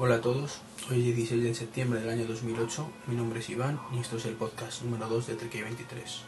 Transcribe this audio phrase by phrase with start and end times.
[0.00, 0.60] Hola a todos,
[0.92, 4.26] hoy es 16 de septiembre del año 2008, mi nombre es Iván y esto es
[4.26, 6.20] el podcast número 2 de Trek 23.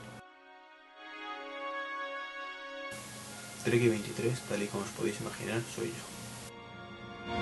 [3.62, 7.32] Trek 23, tal y como os podéis imaginar, soy yo.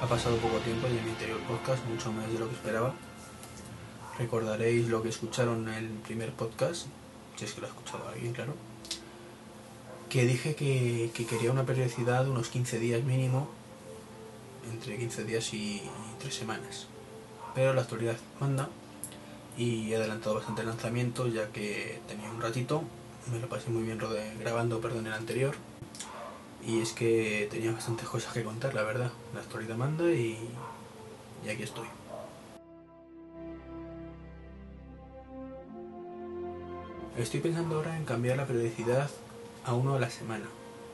[0.00, 2.94] Ha pasado poco tiempo y en mi anterior podcast, mucho más de lo que esperaba.
[4.18, 6.86] Recordaréis lo que escucharon en el primer podcast,
[7.36, 8.54] si es que lo ha escuchado alguien, claro.
[10.08, 13.57] Que dije que, que quería una periodicidad de unos 15 días mínimo
[14.72, 15.82] entre 15 días y
[16.20, 16.86] 3 semanas.
[17.54, 18.68] Pero la actualidad manda
[19.56, 22.82] y he adelantado bastante el lanzamiento ya que tenía un ratito,
[23.32, 23.98] me lo pasé muy bien
[24.38, 25.54] grabando perdón, el anterior
[26.66, 29.10] y es que tenía bastantes cosas que contar, la verdad.
[29.34, 30.38] La actualidad manda y,
[31.44, 31.86] y aquí estoy.
[37.16, 39.10] Estoy pensando ahora en cambiar la periodicidad
[39.64, 40.44] a uno a la semana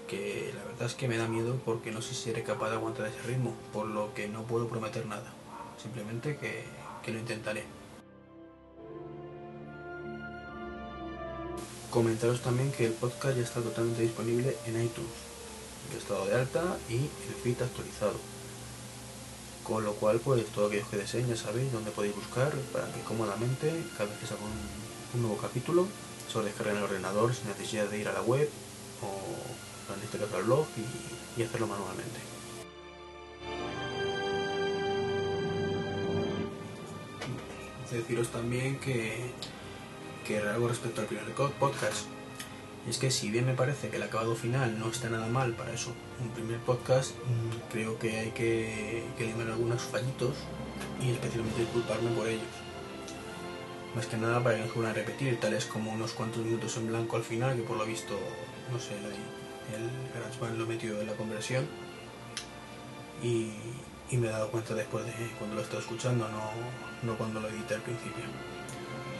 [0.06, 2.76] que la verdad es que me da miedo porque no sé si seré capaz de
[2.76, 5.32] aguantar ese ritmo, por lo que no puedo prometer nada.
[5.82, 6.64] Simplemente que,
[7.02, 7.64] que lo intentaré.
[11.90, 15.12] Comentaros también que el podcast ya está totalmente disponible en iTunes,
[15.92, 18.16] el estado de alta y el feed actualizado.
[19.62, 23.00] Con lo cual, pues todo aquellos que deseen ya sabéis dónde podéis buscar para que
[23.02, 24.50] cómodamente, cada vez que un,
[25.14, 25.86] un nuevo capítulo,
[26.30, 28.48] se os descargue en el ordenador sin necesidad de ir a la web
[29.00, 30.66] o en este al blog
[31.36, 32.20] y, hacerlo manualmente.
[37.90, 39.30] Deciros también que,
[40.26, 42.06] que algo respecto al primer podcast.
[42.88, 45.72] es que si bien me parece que el acabado final no está nada mal para
[45.72, 50.34] eso, un primer podcast, mm, creo que hay que, que eliminar algunos fallitos
[51.00, 52.42] y especialmente disculparme por ellos.
[53.94, 56.88] Más que nada para que no se a repetir, tales como unos cuantos minutos en
[56.88, 58.18] blanco al final, que por lo visto,
[58.72, 58.96] no sé,
[59.72, 61.66] el GarageBand lo metió en la conversión
[63.22, 63.52] y,
[64.12, 66.50] me he dado cuenta después de cuando lo he estado escuchando, no,
[67.02, 68.22] no cuando lo edité al principio.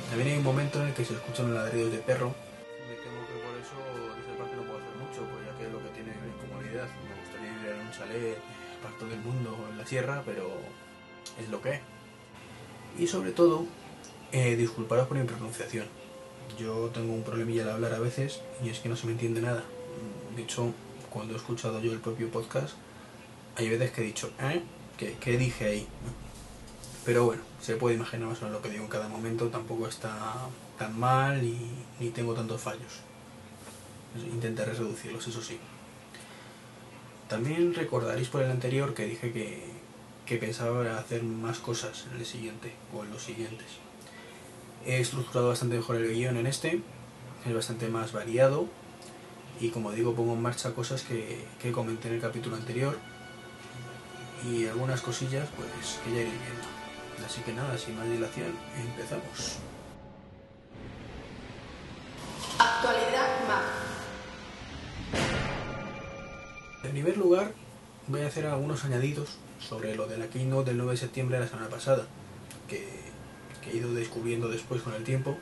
[0.08, 2.32] También hay un momento en el que se escuchan los ladridos de perro.
[2.86, 3.74] Me temo que por eso
[4.14, 6.30] de esa parte no puedo hacer mucho, pues ya que es lo que tiene mi
[6.46, 6.86] comunidad.
[7.02, 8.38] Me gustaría vivir en un chalet
[8.84, 10.48] parto del mundo en la sierra, pero
[11.42, 11.80] es lo que es.
[12.96, 13.66] Y sobre todo,
[14.30, 15.86] eh, disculparos por mi pronunciación.
[16.58, 19.40] Yo tengo un problemilla al hablar a veces y es que no se me entiende
[19.40, 19.64] nada.
[20.36, 20.72] De hecho,
[21.10, 22.74] cuando he escuchado yo el propio podcast,
[23.56, 24.62] hay veces que he dicho, ¿eh?
[24.96, 25.86] ¿Qué, dije ahí?
[27.04, 29.88] Pero bueno, se puede imaginar más o menos lo que digo en cada momento, tampoco
[29.88, 33.00] está tan mal ni, tengo tantos fallos.
[34.16, 35.58] Intentaré reducirlos, eso sí.
[37.28, 39.64] También recordaréis por el anterior que dije que,
[40.26, 43.66] que pensaba hacer más cosas en el siguiente o en los siguientes.
[44.86, 46.80] He estructurado bastante mejor el guion en este,
[47.46, 48.68] es bastante más variado,
[49.60, 52.98] y como digo pongo en marcha cosas que, que comenté en el capítulo anterior
[54.48, 56.74] y algunas cosillas pues que ya iré viendo.
[57.24, 59.58] Así que nada, sin más dilación, empezamos.
[62.58, 63.62] Actualidad MAP.
[66.84, 67.52] En primer lugar,
[68.08, 71.44] voy a hacer algunos añadidos sobre lo de la keynote del 9 de septiembre de
[71.44, 72.06] la semana pasada,
[72.68, 72.86] que,
[73.62, 75.38] que he ido descubriendo después con el tiempo.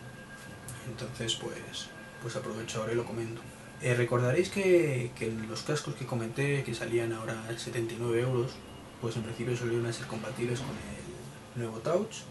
[0.89, 1.89] Entonces, pues,
[2.22, 3.41] pues aprovecho ahora y lo comento.
[3.82, 5.10] Eh, recordaréis que,
[5.48, 8.53] los cascos que comenté, que salían ahora a 79 euros,
[9.00, 12.22] pues en principio solían ser compatibles con el nuevo Touch,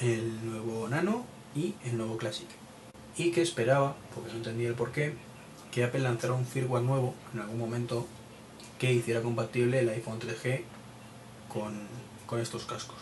[0.00, 1.24] el nuevo Nano
[1.54, 2.48] y el nuevo Classic.
[3.16, 5.14] Y que esperaba, porque no entendía el porqué,
[5.70, 8.08] que Apple lanzara un firmware nuevo en algún momento
[8.80, 10.62] que hiciera compatible el iPhone 3G
[11.48, 11.74] con,
[12.26, 12.98] con estos cascos.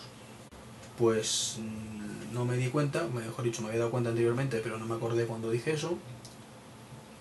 [0.99, 4.85] Pues mm, no me di cuenta, mejor dicho, me había dado cuenta anteriormente, pero no
[4.85, 5.99] me acordé cuando dije eso,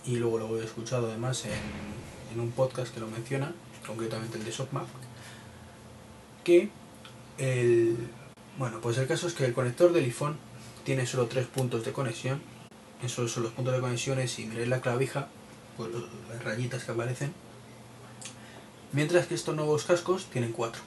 [0.06, 3.54] y luego lo he escuchado además en, un podcast que lo menciona,
[3.86, 4.88] concretamente el de ShopMap,
[6.44, 6.70] que
[7.38, 7.96] el...
[8.58, 10.38] Bueno, pues el caso es que el conector del iPhone
[10.84, 12.42] tiene solo tres puntos de conexión.
[13.04, 15.28] Esos son los puntos de conexión y si miráis la clavija,
[15.78, 15.90] pues
[16.30, 17.34] las rayitas que aparecen.
[18.94, 20.82] Mientras que estos nuevos cascos tienen cuatro.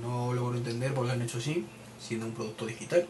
[0.00, 1.66] No logro entender por qué han hecho así,
[2.00, 3.06] siendo un producto digital.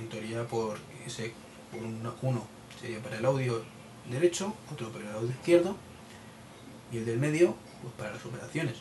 [0.00, 1.32] En teoría por ese
[1.70, 2.46] por uno
[2.82, 3.62] sería para el audio
[4.10, 5.76] derecho, otro para el audio izquierdo
[6.90, 8.78] y el del medio pues para las operaciones.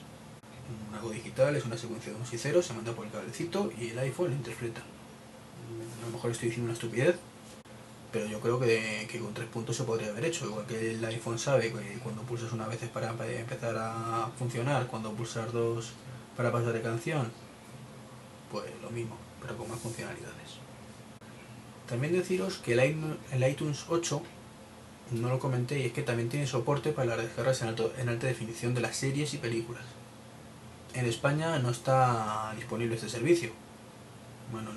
[0.89, 3.71] Un algo digital es una secuencia de unos y ceros, se manda por el cablecito
[3.79, 4.81] y el iPhone lo interpreta.
[4.81, 7.15] A lo mejor estoy diciendo una estupidez,
[8.11, 10.45] pero yo creo que, que, con tres puntos se podría haber hecho.
[10.45, 14.87] Igual que el iPhone sabe que cuando pulsas una vez es para, empezar a funcionar,
[14.87, 15.93] cuando pulsas dos
[16.35, 17.31] para pasar de canción,
[18.51, 20.61] pues lo mismo, pero con más funcionalidades.
[21.91, 24.21] También deciros que el iTunes 8,
[25.11, 27.67] no lo comenté, y es que también tiene soporte para las descargas en,
[28.07, 29.83] alta definición de las series y películas.
[30.93, 33.51] en España no está disponible este servicio.
[34.53, 34.69] Bueno,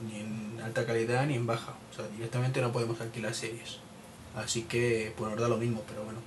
[0.00, 1.74] ni, en alta calidad ni en baja.
[1.92, 3.80] O sea, directamente no podemos alquilar series.
[4.34, 6.20] Así que, pues nos da lo mismo, pero bueno,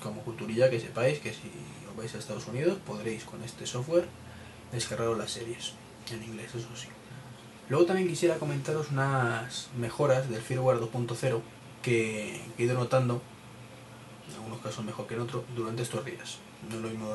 [0.00, 1.50] como culturilla que sepáis que si
[1.90, 4.06] os vais a Estados Unidos podréis con este software
[4.70, 5.72] descargaros las series
[6.12, 6.86] en inglés, eso sí.
[7.68, 11.40] Luego también quisiera comentaros unas mejoras del firmware 2.0
[11.82, 13.22] que he ido notando,
[14.28, 16.38] en algunos casos mejor que en otros, durante estos días.
[16.68, 17.08] No es lo mismo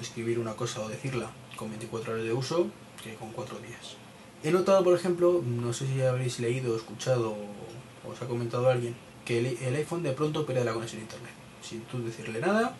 [0.00, 2.68] escribir una cosa o decirla con 24 horas de uso
[3.02, 3.96] que con 4 días.
[4.42, 8.94] He notado, por ejemplo, no sé si habréis leído, escuchado o os ha comentado alguien,
[9.24, 11.32] que el, iPhone de pronto pierde la conexión a internet.
[11.62, 12.76] Sin tú decirle nada,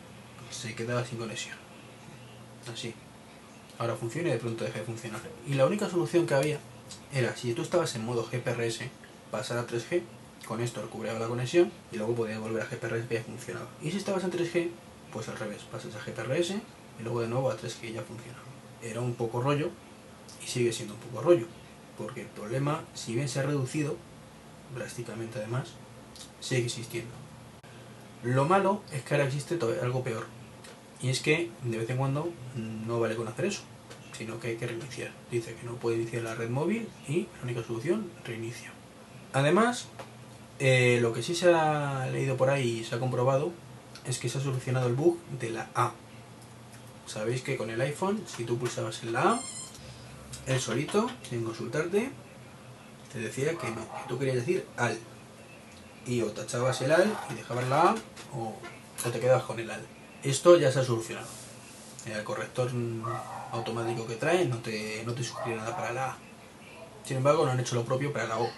[0.50, 1.56] se quedaba sin conexión.
[2.70, 2.94] Así.
[3.78, 5.20] Ahora funciona y de pronto deja de funcionar.
[5.46, 6.60] Y la única solución que había
[7.12, 8.80] era, si tú estabas en modo GPRS,
[9.30, 10.02] pasar a 3G,
[10.46, 13.68] con esto recuperaba la conexión y luego podías volver a GPRS y ya funcionaba.
[13.82, 14.70] Y si estabas en 3G,
[15.12, 18.44] pues al revés, pasas a GPRS y luego de nuevo a 3G y ya funcionaba.
[18.82, 19.70] Era un poco rollo
[20.42, 21.46] y sigue siendo un poco rollo,
[21.96, 23.96] porque el problema, si bien se ha reducido,
[24.74, 25.70] drásticamente además,
[26.40, 27.12] sigue existiendo.
[28.22, 30.26] Lo malo es que ahora existe algo peor,
[31.00, 33.62] y es que de vez en cuando no vale con hacer eso,
[34.16, 35.10] sino que hay que reiniciar.
[35.30, 38.72] Dice que no puede iniciar la red móvil y la única solución, reinicia.
[39.32, 39.88] Además,
[40.58, 43.52] eh, lo que sí se ha leído por ahí y se ha comprobado
[44.06, 45.92] es que se ha solucionado el bug de la A.
[47.06, 49.40] Sabéis que con el iPhone, si tú pulsabas en la A,
[50.46, 52.10] él solito, sin consultarte,
[53.12, 54.98] te decía que no, que tú querías decir al.
[56.06, 57.94] Y o tachabas el al y dejabas la A
[58.34, 58.54] o,
[59.04, 59.82] o te quedabas con el al.
[60.22, 61.43] Esto ya se ha solucionado.
[62.06, 62.70] El corrector
[63.52, 66.16] automático que trae no te, no te sugiere nada para la A.
[67.04, 68.48] Sin embargo, no han hecho lo propio para la O.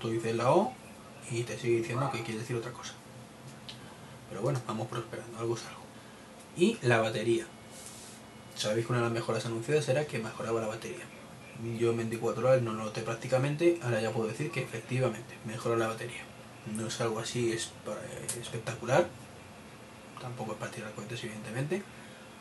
[0.00, 0.72] Tú dices la O
[1.30, 2.94] y te sigue diciendo que quiere decir otra cosa.
[4.28, 5.80] Pero bueno, vamos prosperando, algo es algo.
[6.56, 7.46] Y la batería.
[8.54, 11.04] Sabéis que una de las mejoras anunciadas era que mejoraba la batería.
[11.78, 15.76] Yo en 24 horas no lo noté prácticamente, ahora ya puedo decir que efectivamente mejora
[15.76, 16.22] la batería.
[16.74, 17.70] No es algo así es
[18.40, 19.08] espectacular,
[20.20, 21.82] tampoco es para tirar cohetes evidentemente,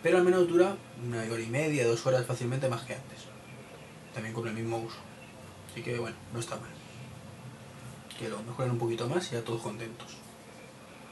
[0.01, 3.19] pero al menos dura una hora y media, dos horas fácilmente más que antes.
[4.13, 4.97] También con el mismo uso.
[5.71, 6.69] Así que bueno, no está mal.
[8.17, 10.17] Que lo mejoren un poquito más y ya todos contentos.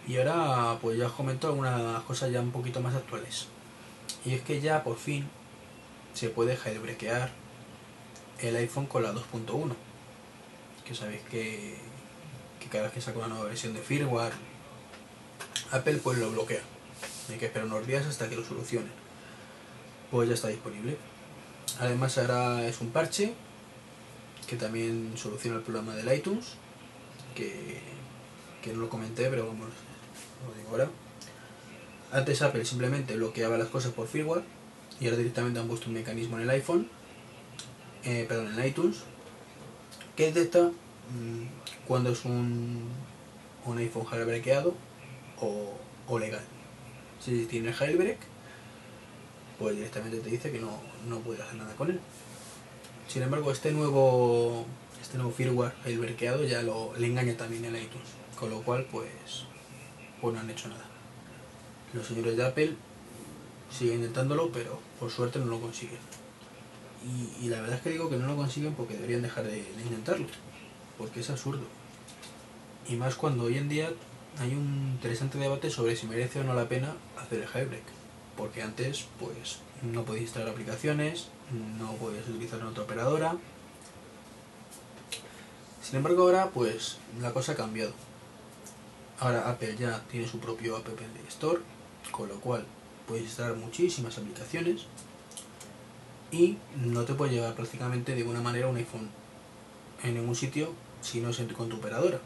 [0.08, 3.48] Y ahora pues ya os comento algunas cosas ya un poquito más actuales.
[4.26, 5.28] Y es que ya por fin
[6.14, 7.30] se puede jailbreakear
[8.40, 9.74] el iPhone con la 2.1.
[10.86, 11.76] Que sabéis que,
[12.62, 14.34] que cada vez que saca una nueva versión de firmware,
[15.72, 16.62] Apple pues lo bloquea.
[17.30, 18.88] Hay que esperar unos días hasta que lo solucione.
[20.12, 20.98] Pues ya está disponible.
[21.80, 23.34] Además ahora es un parche
[24.48, 26.54] que también soluciona el problema del iTunes,
[27.36, 27.82] que,
[28.62, 29.68] que no lo comenté, pero vamos,
[30.48, 30.90] lo digo ahora.
[32.14, 34.44] Antes Apple simplemente bloqueaba las cosas por firmware
[35.02, 36.88] y ahora directamente han puesto un mecanismo en el iPhone,
[38.06, 39.00] eh, perdón, en iTunes,
[40.16, 41.44] que detecta mmm,
[41.86, 42.88] cuando es un,
[43.66, 44.74] un iPhone jailbreakado
[45.42, 45.74] o,
[46.08, 46.42] o legal
[47.28, 48.18] si tiene jailbreak,
[49.60, 52.00] pues directamente te dice que no, no puedes hacer nada con él.
[53.08, 54.66] Sin embargo, este nuevo,
[55.02, 58.08] este nuevo firmware jailbreakado ya lo, le engaña también el iTunes,
[58.40, 59.10] con lo cual pues,
[60.22, 60.86] pues no han hecho nada.
[61.94, 62.76] Los señores de Apple
[63.70, 66.00] siguen intentándolo, pero por suerte no lo consiguen.
[67.42, 69.84] Y, la verdad es que digo que no lo consiguen porque deberían dejar de, de
[69.84, 70.28] intentarlo,
[70.98, 71.64] porque es absurdo.
[72.88, 73.92] Y más cuando hoy en día
[74.40, 77.84] hay un interesante debate sobre si merece o no la pena hacer el jailbreak.
[78.36, 81.30] Porque antes, pues, no podías instalar aplicaciones,
[81.80, 83.36] no podías utilizar en otra operadora.
[85.82, 87.94] Sin embargo, ahora, pues, la cosa ha cambiado.
[89.20, 90.88] Ahora Apple ya tiene su propio App
[91.30, 91.62] Store,
[92.12, 92.66] con lo cual
[93.08, 94.86] puedes instalar muchísimas aplicaciones
[96.32, 99.10] y no te puede llevar prácticamente de ninguna manera un iPhone
[100.04, 102.20] en ningún sitio si no es con tu operadora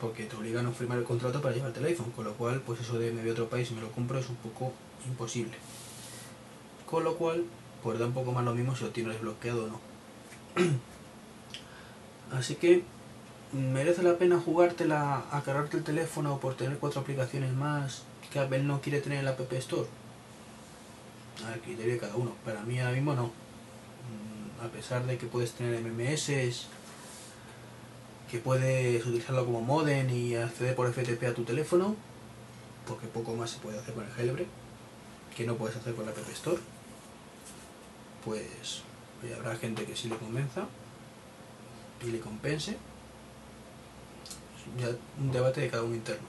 [0.00, 2.80] porque te obligan a firmar el contrato para llevarte el iPhone, con lo cual, pues
[2.80, 4.72] eso de me voy a otro país y me lo compro es un poco
[5.06, 5.56] imposible.
[6.86, 7.44] Con lo cual,
[7.82, 9.80] pues da un poco más lo mismo si lo tienes desbloqueado o no.
[12.32, 12.84] Así que,
[13.52, 18.62] ¿merece la pena jugártela a cargarte el teléfono por tener cuatro aplicaciones más que Apple
[18.62, 19.88] no quiere tener en la App Store?
[21.46, 22.32] A criterio de cada uno.
[22.44, 23.26] Para mí ahora mismo no.
[23.26, 26.68] Mm, a pesar de que puedes tener MMS,
[28.30, 31.96] que puedes utilizarlo como modem y acceder por FTP a tu teléfono,
[32.86, 34.48] porque poco más se puede hacer con el jailbreak,
[35.36, 36.60] que no puedes hacer con la App Store,
[38.24, 38.82] pues,
[39.36, 40.66] habrá gente que sí le convenza
[42.06, 42.76] y le compense.
[44.78, 46.28] Ya un debate de cada uno interno.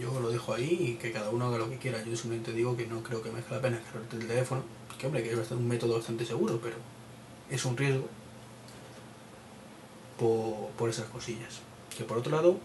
[0.00, 2.02] yo lo dejo ahí y que cada uno haga lo que quiera.
[2.04, 4.62] Yo simplemente digo que no creo que merezca la pena cargarte el teléfono,
[4.98, 6.76] que hombre, que es un método bastante seguro, pero
[7.50, 8.08] es un riesgo
[10.18, 11.60] por, por esas cosillas.
[11.96, 12.58] Que por otro lado,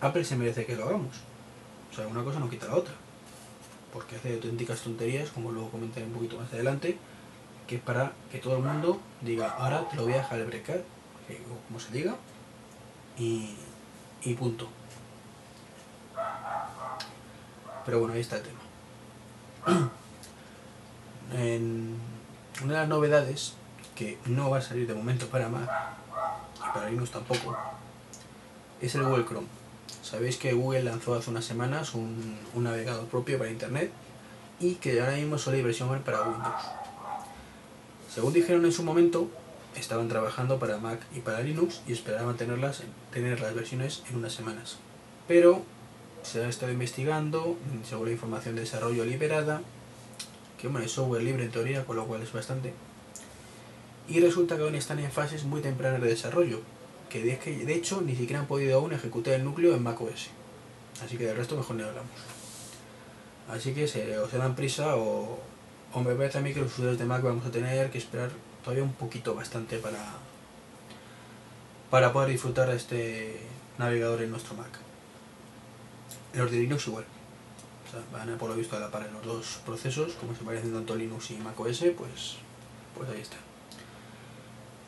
[0.00, 1.16] Apple se merece que lo hagamos.
[1.92, 2.94] O sea, una cosa no quita la otra.
[3.92, 6.96] Porque hace auténticas tonterías, como luego comentaré un poquito más adelante,
[7.66, 10.78] que es para que todo el mundo diga, ahora te lo voy a dejar brecar,
[10.78, 12.16] o como se diga,
[13.18, 13.54] y,
[14.22, 14.68] y punto.
[17.84, 18.60] Pero bueno, ahí está el tema.
[22.62, 23.54] Una de las novedades,
[23.94, 25.50] que no va a salir de momento para y
[26.72, 27.56] para Linux tampoco,
[28.80, 29.46] es el Google Chrome.
[30.02, 33.90] Sabéis que Google lanzó hace unas semanas un, navegador propio para Internet
[34.58, 36.62] y que ahora mismo solo hay versión para Windows.
[38.12, 39.28] Según dijeron en su momento,
[39.76, 44.32] estaban trabajando para Mac y para Linux y esperaban tenerlas, tener las versiones en unas
[44.32, 44.78] semanas.
[45.28, 45.62] Pero
[46.22, 47.56] se ha estado investigando
[47.88, 49.62] según la información de desarrollo liberada,
[50.58, 52.74] que bueno, es software libre en teoría, con lo cual es bastante.
[54.10, 56.60] Y resulta que aún están en fases muy tempranas de desarrollo,
[57.08, 60.30] que de, hecho ni siquiera han podido aún ejecutar el núcleo en macOS.
[61.04, 62.10] Así que del resto mejor ni hablamos.
[63.48, 65.38] Así que se, o se dan prisa o,
[65.94, 68.30] o me parece a mí que los usuarios de Mac vamos a tener que esperar
[68.64, 70.04] todavía un poquito bastante para,
[71.88, 73.40] para poder disfrutar de este
[73.78, 74.70] navegador en nuestro Mac.
[76.34, 77.04] Los de Linux igual.
[77.86, 80.34] O sea, van a por lo visto a la par en los dos procesos, como
[80.34, 82.36] se parecen tanto Linux y macOS, pues,
[82.96, 83.36] pues ahí está.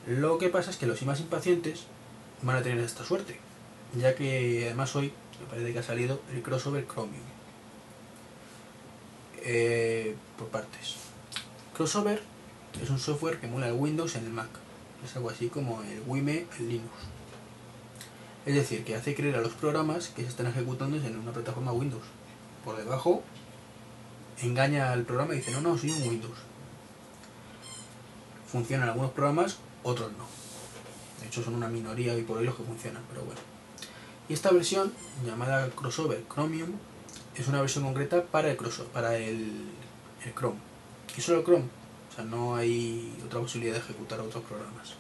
[0.07, 1.85] Lo que pasa es que los más impacientes
[2.43, 3.39] van a tener esta suerte,
[3.95, 7.23] ya que además hoy me parece que ha salido el crossover Chromium.
[9.45, 10.97] Eh, por partes.
[11.75, 12.23] Crossover
[12.81, 14.51] es un software que emula el Windows en el Mac.
[15.05, 16.93] Es algo así como el Wime en Linux.
[18.47, 21.73] Es decir, que hace creer a los programas que se están ejecutando en una plataforma
[21.73, 22.05] Windows.
[22.65, 23.23] Por debajo
[24.43, 26.39] engaña al programa y dice, no, no, soy un Windows.
[28.47, 30.25] Funcionan algunos programas, otros no.
[31.21, 33.41] De hecho son una minoría y por hoy los que funcionan, pero bueno.
[34.29, 34.93] Y esta versión,
[35.25, 36.71] llamada Crossover Chromium,
[37.37, 38.57] es una versión concreta para el,
[38.93, 39.69] para el,
[40.37, 40.59] Chrome.
[41.17, 41.65] Y solo Chrome.
[42.11, 44.95] O sea, no hay otra posibilidad de ejecutar otros programas.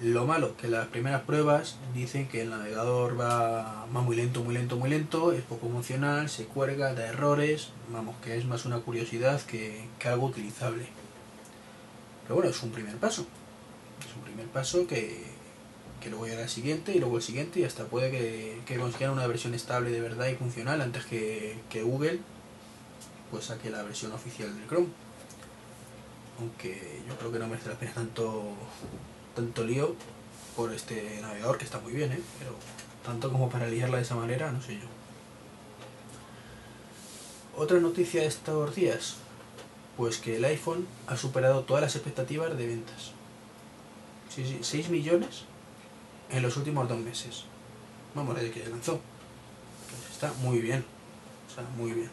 [0.00, 4.54] Lo malo, que las primeras pruebas dicen que el navegador va, va muy lento, muy
[4.54, 8.78] lento, muy lento, es poco funcional, se cuelga, da errores, vamos, que es más una
[8.78, 10.99] curiosidad que algo utilizable.
[12.30, 13.26] Pero bueno, es un primer paso.
[14.08, 15.20] Es un primer paso que,
[16.00, 19.10] que luego llegará el siguiente y luego el siguiente y hasta puede que, que consigan
[19.10, 22.20] una versión estable de verdad y funcional antes que, que Google
[23.32, 24.86] pues saque la versión oficial del Chrome.
[26.38, 28.44] Aunque yo creo que no merece la pena tanto,
[29.34, 29.96] tanto lío
[30.54, 32.20] por este navegador que está muy bien, ¿eh?
[32.38, 32.52] pero
[33.04, 34.86] tanto como para liarla de esa manera, no sé yo.
[37.56, 39.16] Otra noticia de estos días,
[40.00, 43.12] pues que el iPhone ha superado todas las expectativas de ventas.
[44.34, 45.42] Sí, sí, 6 millones
[46.30, 47.44] en los últimos dos meses.
[48.14, 48.98] Vamos, desde que lanzó.
[49.90, 50.86] Pues está muy bien.
[51.46, 52.10] O sea, muy bien.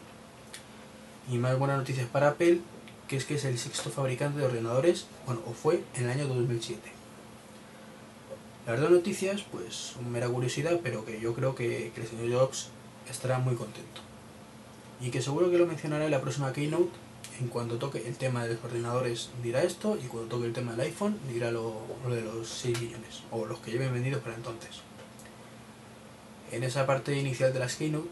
[1.30, 2.60] Y más buenas noticias para Apple,
[3.08, 6.28] que es que es el sexto fabricante de ordenadores, bueno, o fue en el año
[6.28, 6.92] 2007.
[8.66, 12.38] Las dos noticias, pues, son mera curiosidad, pero que yo creo que, que el señor
[12.38, 12.68] Jobs
[13.08, 14.02] estará muy contento.
[15.00, 17.07] Y que seguro que lo mencionará en la próxima keynote,
[17.40, 20.72] en cuanto toque el tema de los ordenadores dirá esto, y cuando toque el tema
[20.72, 24.80] del iPhone dirá lo, de los 6 millones, o los que lleven vendidos para entonces.
[26.50, 28.08] En esa parte inicial de las keynote,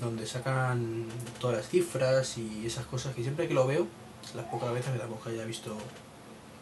[0.00, 1.06] donde sacan
[1.40, 3.86] todas las cifras y esas cosas que siempre que lo veo,
[4.34, 5.76] las pocas veces que tampoco haya visto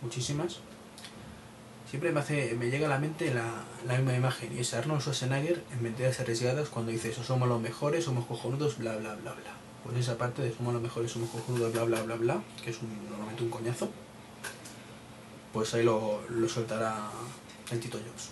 [0.03, 0.61] muchísimas,
[1.91, 5.83] siempre me llega a la mente la, la misma imagen y es Arnold Schwarzenegger en
[5.83, 9.66] Mentiras Arriesgadas cuando dice eso, somos los mejores, somos cojonudos, bla bla bla bla.
[9.87, 12.83] Pues esa parte de somos los mejores, somos cojonudos, bla bla bla bla, que es
[12.83, 13.89] un, normalmente un coñazo,
[15.53, 17.09] pues ahí lo, lo soltará
[17.71, 18.31] el Tito Jobs.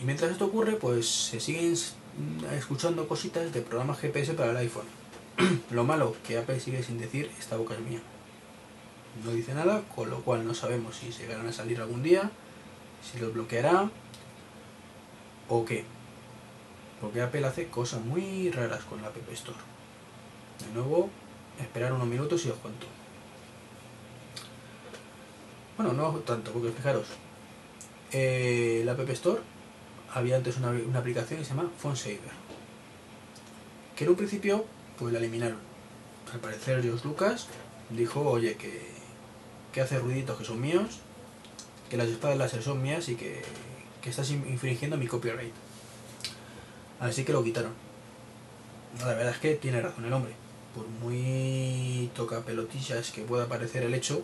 [0.00, 1.76] Y mientras esto ocurre, pues se siguen
[2.52, 4.86] escuchando cositas de programas GPS para el iPhone.
[5.70, 8.00] Lo malo, que Apple sigue sin decir, esta boca es mía.
[9.24, 12.30] No dice nada, con lo cual no sabemos si llegarán a salir algún día,
[13.02, 13.90] si los bloqueará
[15.48, 15.84] o qué.
[17.00, 19.58] Porque Apple hace cosas muy raras con la App Store.
[20.66, 21.10] De nuevo,
[21.60, 22.86] esperar unos minutos y os cuento.
[25.76, 27.06] Bueno, no tanto, porque fijaros,
[28.10, 29.40] eh, la App Store
[30.12, 32.18] había antes una, aplicación que se llama PhoneSaver,
[33.94, 34.64] que en un principio
[34.98, 35.58] pues la eliminaron.
[36.32, 37.46] Al parecer George Lucas
[37.90, 38.88] dijo, oye, que,
[39.72, 41.00] que hace ruiditos que son míos,
[41.88, 43.42] que las espadas láser son mías y que,
[44.02, 45.54] que estás infringiendo mi copyright.
[47.00, 47.72] Así que lo quitaron.
[49.00, 50.32] La verdad es que tiene razón el hombre.
[50.74, 54.22] Por muy toca pelotillas que pueda parecer el hecho,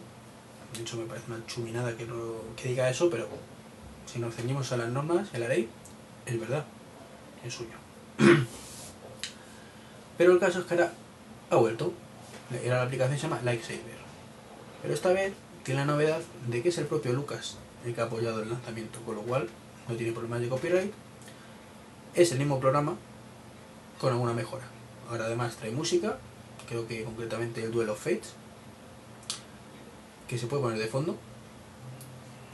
[0.75, 2.17] de hecho me parece una chuminada que, no,
[2.57, 3.29] que diga eso, pero
[4.07, 5.69] si nos ceñimos a las normas, a la ley,
[6.27, 6.65] es verdad,
[7.45, 7.71] es suyo.
[10.19, 10.93] pero el caso es que ahora
[11.51, 11.93] ha vuelto.
[12.63, 14.05] Era la aplicación se llama Lightsaber.
[14.83, 18.05] Pero esta vez tiene la novedad de que es el propio Lucas el que ha
[18.05, 19.49] apoyado el lanzamiento, con lo cual
[19.89, 20.93] no tiene problemas de copyright.
[22.15, 22.95] Es el mismo programa
[24.01, 24.65] con alguna mejora.
[25.11, 26.19] Ahora además trae música,
[26.69, 28.35] creo que concretamente el Duel of Fates,
[30.29, 31.17] que se puede poner de fondo,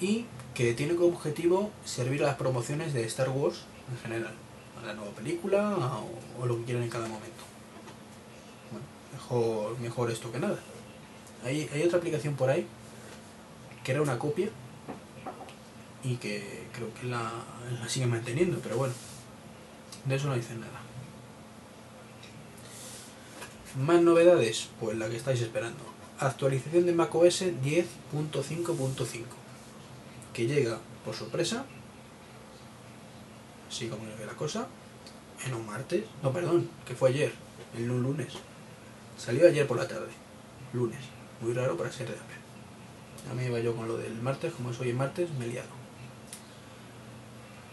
[0.00, 0.24] y
[0.54, 4.32] que tiene como objetivo servir a las promociones de Star Wars en general,
[4.82, 5.76] a la nueva película
[6.40, 7.44] o, lo que quieran en cada momento.
[8.70, 10.58] Bueno, mejor, mejor esto que nada.
[11.44, 12.66] Hay, hay otra aplicación por ahí
[13.84, 14.48] que era una copia
[16.02, 17.30] y que creo que la,
[17.78, 18.94] la sigue manteniendo, pero bueno,
[20.04, 20.80] de eso no dicen nada.
[23.78, 25.78] Más novedades, pues la que estáis esperando.
[26.18, 29.24] Actualización de macOS 10.5.5,
[30.34, 31.64] que llega por sorpresa,
[33.68, 34.66] así como ve la cosa,
[35.46, 37.32] en un martes, no, perdón, que fue ayer,
[37.76, 38.34] en un lunes.
[39.16, 40.10] Salió ayer por la tarde,
[40.72, 41.00] lunes,
[41.40, 43.30] muy raro para ser de Apple.
[43.30, 45.79] A mí iba yo con lo del martes, como es hoy martes, me he liado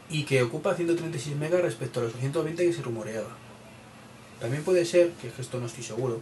[0.10, 3.30] y que ocupa 136 megas respecto a los 220 que se rumoreaba.
[4.40, 6.22] También puede ser, que es que esto no estoy seguro,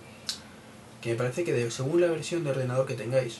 [1.01, 3.39] que me parece que según la versión de ordenador que tengáis,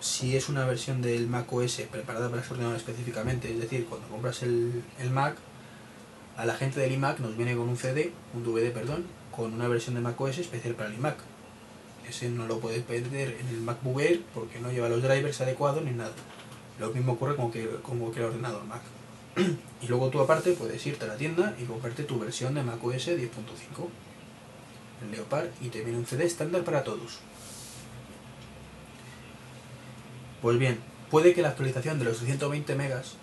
[0.00, 4.08] si es una versión del Mac OS preparada para ese ordenador específicamente, es decir, cuando
[4.08, 5.36] compras el, el Mac,
[6.36, 9.04] a la gente del iMac nos viene con un CD, un DVD, perdón,
[9.34, 11.16] con una versión de Mac OS especial para el iMac.
[12.08, 15.84] Ese no lo puedes perder en el MacBook Air porque no lleva los drivers adecuados
[15.84, 16.12] ni nada.
[16.78, 18.82] Lo mismo ocurre con, que, con cualquier ordenador Mac.
[19.82, 23.08] y luego tú aparte puedes irte a la tienda y comprarte tu versión de macOS
[23.08, 23.88] 10.5,
[25.02, 27.18] el Leopard, y te viene un CD estándar para todos.
[30.42, 30.78] Pues bien,
[31.10, 33.16] puede que la actualización de los 120 megas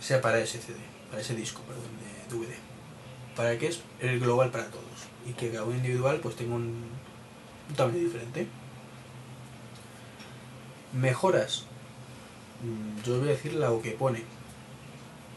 [0.00, 0.78] sea para ese CD,
[1.10, 2.54] para ese disco, perdón, de DVD.
[3.36, 4.84] Para que es el global para todos.
[5.26, 6.84] Y que cada uno individual pues tenga un,
[7.68, 8.46] un tamaño diferente.
[10.92, 11.64] Mejoras.
[12.62, 14.22] Mm, yo os voy a decir lo que pone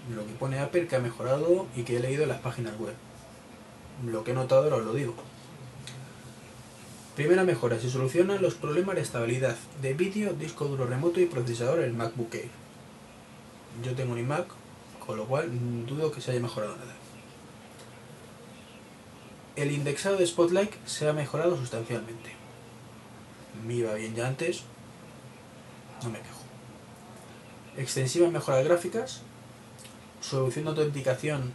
[0.10, 2.96] lo que pone Apple que ha mejorado y que he leído en las páginas web.
[4.06, 5.16] Lo que he notado ahora os lo digo.
[7.16, 11.80] Primera mejora, se solucionan los problemas de estabilidad de vídeo, disco duro remoto y procesador
[11.80, 12.50] en el MacBook Air.
[13.84, 14.48] Yo tengo un iMac,
[15.06, 15.50] con lo cual
[15.86, 16.94] dudo que se haya mejorado nada.
[19.56, 22.32] El indexado de Spotlight se ha mejorado sustancialmente.
[23.68, 24.64] Me iba bien ya antes,
[26.04, 26.42] no me quejo.
[27.78, 29.22] Extensivas mejoras gráficas,
[30.24, 31.54] solución de autenticación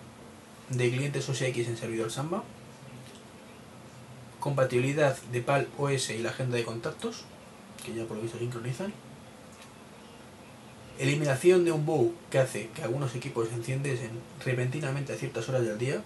[0.69, 2.45] de clientes OS X en servidor Samba,
[4.41, 7.25] compatibilidad de PAL OS y la agenda de contactos,
[7.85, 8.93] que ya por lo visto sincronizan,
[10.99, 13.99] eliminación de un bug que hace que algunos equipos se encienden
[14.45, 16.03] repentinamente a ciertas horas del día,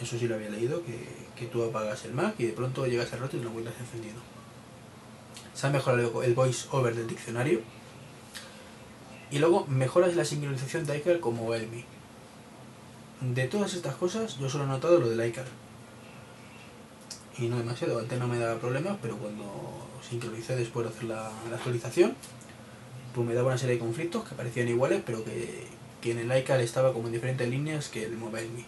[0.00, 3.18] eso sí lo había leído, que, tú apagas el Mac y de pronto llegas al
[3.18, 4.20] rato y lo encuentras encendido.
[5.54, 7.62] Se ha mejorado el voice over del diccionario.
[9.32, 11.84] Y luego mejoras la sincronización de iCal como Elmi.
[13.22, 15.46] De todas estas cosas, yo solo he notado lo del iCar.
[17.38, 21.30] Y no demasiado, antes no me daba problemas, pero cuando sincronicé después de hacer la,
[21.54, 22.16] actualización,
[23.14, 25.68] pues me daba una serie de conflictos que parecían iguales, pero que,
[26.02, 28.66] en el iCar estaba como en diferentes líneas que el MobileMe.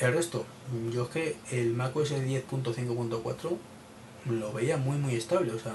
[0.00, 0.44] El resto,
[0.90, 3.56] yo es que el macOS 10.5.4
[4.28, 5.74] lo veía muy muy estable, o sea,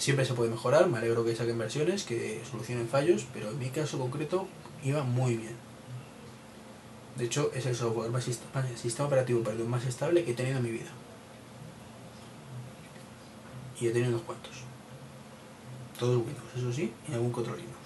[0.00, 3.68] Siempre se puede mejorar, me alegro que saquen versiones que solucionen fallos, pero en mi
[3.68, 4.48] caso concreto
[4.82, 5.54] iba muy bien.
[7.16, 10.56] De hecho, es el software más, el sistema operativo perdón, más estable que he tenido
[10.56, 10.88] en mi vida.
[13.78, 14.52] Y he tenido unos cuantos.
[15.98, 17.76] Todos Windows, eso sí, y algún otro Linux.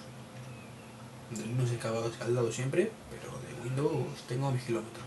[1.31, 5.05] De Linux he escaldado siempre, pero de Windows tengo mis kilómetros.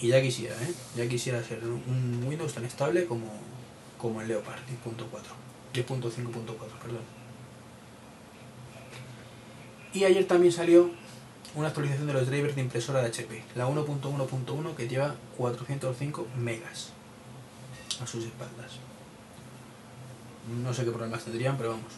[0.00, 0.74] Y ya quisiera, ¿eh?
[0.96, 3.30] Ya quisiera ser un Windows tan estable como,
[3.98, 5.43] como el Leopard 10.4.
[5.74, 7.02] 10.5.4, perdón.
[9.92, 10.90] Y ayer también salió
[11.54, 16.90] una actualización de los drivers de impresora de HP, la 1.1.1 que lleva 405 megas
[18.00, 18.72] a sus espaldas.
[20.62, 21.92] No sé qué problemas tendrían, pero vamos.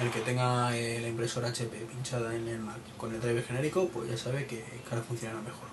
[0.00, 3.88] El que tenga eh, la impresora HP pinchada en el Mac con el driver genérico,
[3.88, 5.68] pues ya sabe que ahora funcionará mejor.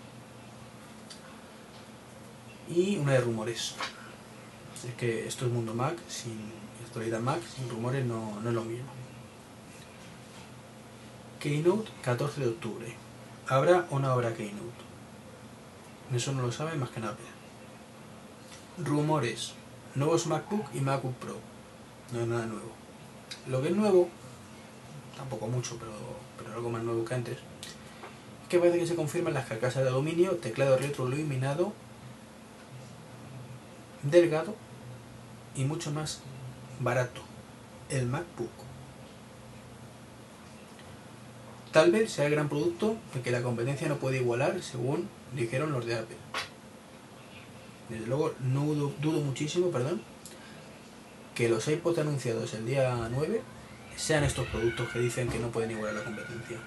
[2.69, 3.75] Y una de rumores.
[4.85, 6.51] Es que esto es mundo Mac sin
[6.97, 8.87] actualidad Mac, sin rumores no, no es lo mismo.
[11.39, 12.95] Keynote 14 de octubre.
[13.47, 14.81] ¿Habrá o no habrá Keynote?
[16.11, 17.25] Eso no lo sabe más que Apple.
[18.83, 19.53] Rumores.
[19.93, 21.35] Nuevos MacBook y MacBook Pro.
[22.13, 22.71] No es nada nuevo.
[23.47, 24.09] Lo que es nuevo,
[25.15, 25.91] tampoco mucho, pero,
[26.37, 29.89] pero algo más nuevo que antes, es que parece que se confirman las carcasas de
[29.89, 31.73] aluminio, teclado retroiluminado,
[34.01, 34.55] delgado
[35.55, 36.21] y mucho más
[36.79, 37.21] barato.
[37.89, 38.49] El MacBook.
[41.71, 45.85] Tal vez sea el gran producto que la competencia no puede igualar según dijeron los
[45.85, 46.17] de Apple.
[47.89, 50.01] Desde luego, no dudo, muchísimo, perdón,
[51.35, 53.41] que los iPods anunciados el día 9
[53.95, 56.57] sean estos productos que dicen que no pueden igualar la competencia.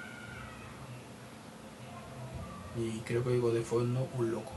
[2.77, 4.53] Y creo que oigo de fondo un loco.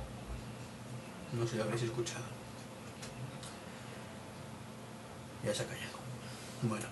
[1.33, 2.32] No sé si lo habréis escuchado.
[5.45, 5.97] Ya se ha callado.
[6.61, 6.85] Bueno.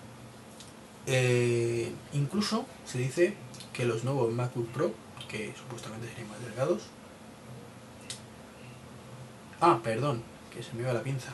[1.06, 3.34] Eh, incluso se dice
[3.72, 4.92] que los nuevos MacBook Pro,
[5.28, 6.82] que supuestamente serían más delgados.
[9.60, 11.32] Ah, perdón, que se me iba la pinza.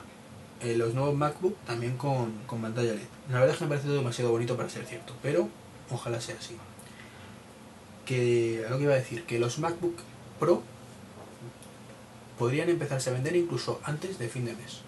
[0.60, 3.06] Eh, los nuevos MacBook también con, con pantalla LED.
[3.30, 5.48] La verdad es que me parece demasiado bonito para ser cierto, pero
[5.90, 6.56] ojalá sea así.
[8.04, 9.96] Que algo que iba a decir, que los MacBook
[10.38, 10.62] Pro
[12.38, 14.80] podrían empezarse a vender incluso antes de fin de mes.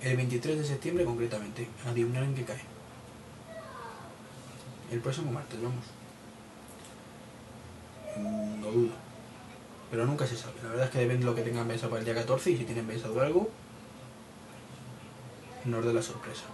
[0.00, 1.68] El 23 de septiembre concretamente.
[1.86, 2.62] Adivinar en qué cae.
[4.90, 5.84] El próximo martes, vamos.
[8.16, 8.92] Mm, No dudo.
[9.90, 10.54] Pero nunca se sabe.
[10.62, 12.56] La verdad es que depende de lo que tengan pensado para el día 14 y
[12.58, 13.50] si tienen pensado algo,
[15.64, 16.44] nos da la sorpresa.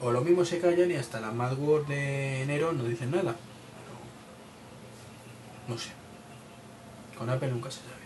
[0.00, 3.36] O lo mismo se callan y hasta la Mad de enero no dicen nada.
[5.68, 5.90] No sé.
[7.16, 8.02] Con Apple nunca se sabe.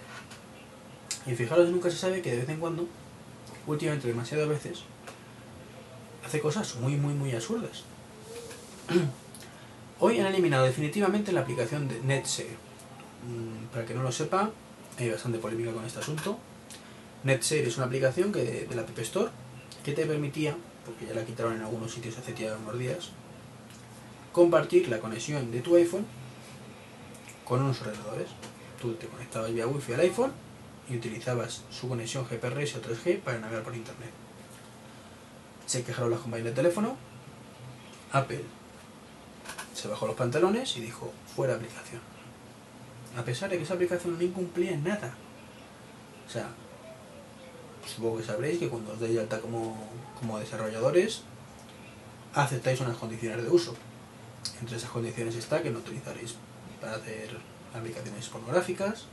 [1.27, 2.87] Y fijaros, nunca se sabe que de vez en cuando,
[3.67, 4.81] últimamente demasiadas veces,
[6.25, 7.85] hace cosas muy, muy, muy absurdas.
[10.01, 12.57] Hoy han eliminado definitivamente la aplicación de NetShare.
[13.27, 14.51] Mm, Para que no lo sepa,
[14.99, 16.39] hay bastante polémica con este asunto.
[17.25, 19.31] NetShare es una aplicación que de, de la App Store
[19.85, 23.11] que te permitía, porque ya la quitaron en algunos sitios hace ya unos días,
[24.33, 26.05] compartir la conexión de tu iPhone
[27.45, 28.29] con unos ordenadores.
[28.81, 30.33] Tú te conectabas vía Wi-Fi al iPhone
[30.89, 34.11] y utilizabas su conexión GPRS o 3G para navegar por Internet.
[35.67, 36.97] Se quejaron las compañías de teléfono,
[38.13, 38.45] Apple
[39.75, 42.01] se bajó los pantalones y dijo, fuera aplicación.
[43.17, 45.15] A pesar de que esa aplicación no incumplía en nada.
[46.27, 46.49] O sea,
[47.87, 49.77] supongo que sabréis que cuando os deis de alta como,
[50.19, 51.23] como desarrolladores,
[52.35, 53.75] aceptáis unas condiciones de uso.
[54.61, 56.37] Entre esas condiciones está que no utilizaréis
[56.81, 57.37] para hacer
[57.75, 59.07] aplicaciones pornográficas,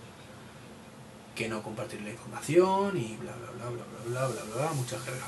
[1.35, 4.73] que no compartir la información y bla bla bla bla bla bla bla bla, bla
[4.73, 5.25] mucha jerga.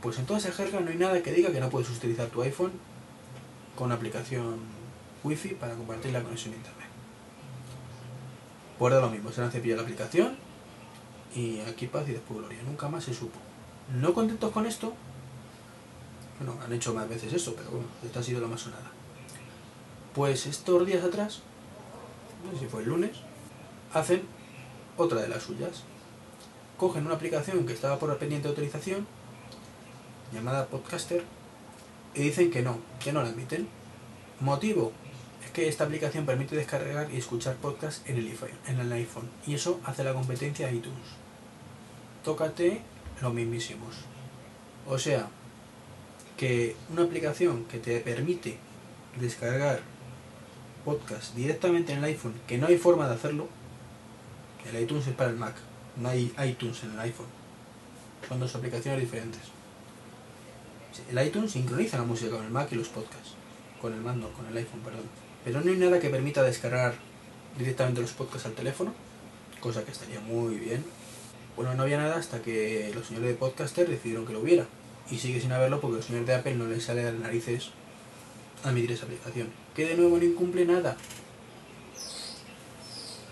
[0.00, 2.42] Pues en toda esa jerga no hay nada que diga que no puedes utilizar tu
[2.42, 2.72] iPhone
[3.76, 4.60] con aplicación
[5.24, 6.88] wifi para compartir la conexión a internet.
[8.78, 10.36] Pues da lo mismo, se han cepillado la aplicación
[11.34, 12.62] y aquí paz y después gloria.
[12.64, 13.38] Nunca más se supo.
[13.94, 14.92] No contentos con esto,
[16.38, 18.90] bueno, han hecho más veces eso, pero bueno, esta ha sido la más sonada.
[20.14, 21.40] Pues estos días atrás,
[22.44, 23.12] no sé si fue el lunes,
[23.94, 24.22] hacen
[25.02, 25.82] otra de las suyas.
[26.76, 29.06] Cogen una aplicación que estaba por pendiente de autorización,
[30.32, 31.22] llamada Podcaster,
[32.14, 33.68] y dicen que no, que no la admiten.
[34.40, 34.92] Motivo,
[35.44, 39.28] es que esta aplicación permite descargar y escuchar podcast en el iPhone, en el iPhone
[39.46, 41.06] y eso hace la competencia a iTunes.
[42.24, 42.82] Tócate
[43.20, 43.94] lo mismísimos.
[44.86, 45.28] O sea,
[46.36, 48.58] que una aplicación que te permite
[49.20, 49.80] descargar
[50.84, 53.48] podcast directamente en el iPhone, que no hay forma de hacerlo,
[54.68, 55.54] el iTunes es para el Mac,
[55.96, 57.26] no hay iTunes en el iPhone.
[58.28, 59.40] Son dos aplicaciones diferentes.
[61.10, 63.34] El iTunes sincroniza la música con el Mac y los podcasts.
[63.80, 65.04] Con el mando, con el iPhone, perdón.
[65.44, 66.94] Pero no hay nada que permita descargar
[67.58, 68.92] directamente los podcasts al teléfono,
[69.60, 70.84] cosa que estaría muy bien.
[71.56, 74.66] Bueno, no había nada hasta que los señores de Podcaster decidieron que lo hubiera.
[75.10, 77.70] Y sigue sin haberlo porque los señores de Apple no les sale de las narices
[78.64, 79.48] admitir esa aplicación.
[79.74, 80.96] Que de nuevo no incumple nada.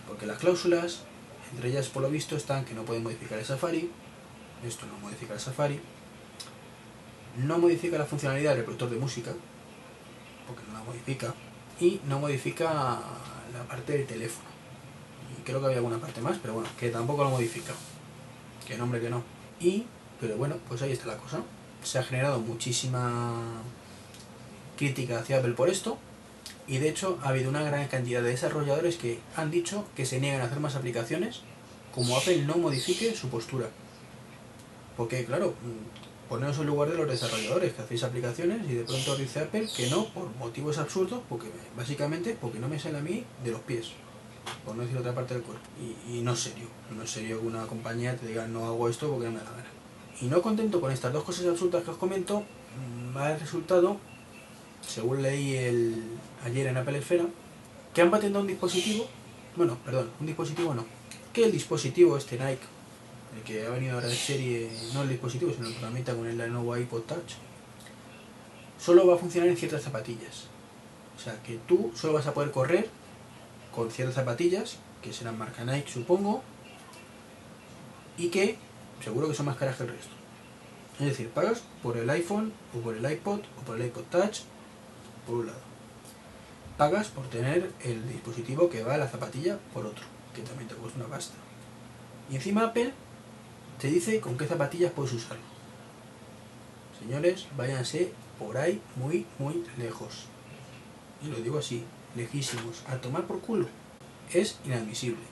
[0.07, 1.03] Porque las cláusulas,
[1.53, 3.91] entre ellas por lo visto, están que no pueden modificar el Safari.
[4.67, 5.81] Esto no modifica el Safari.
[7.39, 9.33] No modifica la funcionalidad del reproductor de música.
[10.47, 11.35] Porque no la modifica.
[11.81, 13.01] Y no modifica
[13.53, 14.49] la parte del teléfono.
[15.39, 17.73] Y creo que había alguna parte más, pero bueno, que tampoco lo modifica.
[18.67, 19.23] Que nombre que no.
[19.61, 19.87] Y,
[20.21, 21.43] pero bueno, pues ahí está la cosa.
[21.83, 23.33] Se ha generado muchísima
[24.77, 25.99] crítica hacia Apple por esto.
[26.67, 30.21] Y de hecho ha habido una gran cantidad de desarrolladores que han dicho que se
[30.21, 31.43] niegan a hacer más aplicaciones
[31.95, 33.69] como Apple no modifique su postura.
[34.97, 35.55] Porque claro,
[36.29, 39.91] poneros en lugar de los desarrolladores que hacéis aplicaciones y de pronto dice Apple que
[39.91, 43.89] no, por motivos absurdos, porque básicamente porque no me sale a mí de los pies,
[44.65, 45.65] por no decir otra parte del cuerpo.
[45.81, 48.89] Y, y no es serio, no es serio que una compañía te diga no hago
[48.89, 49.69] esto porque no me da la gana.
[50.21, 53.97] Y no contento con estas dos cosas absurdas que os comento, mm, ha resultado,
[54.87, 56.03] según leí el,
[56.45, 57.25] ayer en Apple Esfera,
[57.95, 59.07] que han patentado un dispositivo,
[59.57, 60.85] bueno, perdón, un dispositivo no,
[61.33, 62.63] que el dispositivo este Nike,
[63.37, 66.53] el que ha venido ahora de serie, no el dispositivo, sino el programita con el
[66.53, 67.35] nuevo iPod Touch,
[68.79, 70.47] solo va a funcionar en ciertas zapatillas.
[71.17, 72.89] O sea, que tú solo vas a poder correr
[73.75, 76.43] con ciertas zapatillas, que serán marca Nike supongo,
[78.17, 78.57] y que
[79.03, 80.13] seguro que son más caras que el resto.
[80.99, 84.41] Es decir, pagas por el iPhone, o por el iPod, o por el iPod Touch,
[85.27, 85.61] por un lado.
[86.77, 90.05] Pagas por tener el dispositivo que va a la zapatilla por otro,
[90.35, 91.35] que también te cuesta una pasta.
[92.31, 92.93] Y encima Apple
[93.79, 95.43] te dice con qué zapatillas puedes usarlo.
[96.99, 100.27] Señores, váyanse por ahí muy, muy lejos.
[101.23, 102.83] Y lo digo así, lejísimos.
[102.89, 103.67] A tomar por culo.
[104.33, 105.23] Es inadmisible.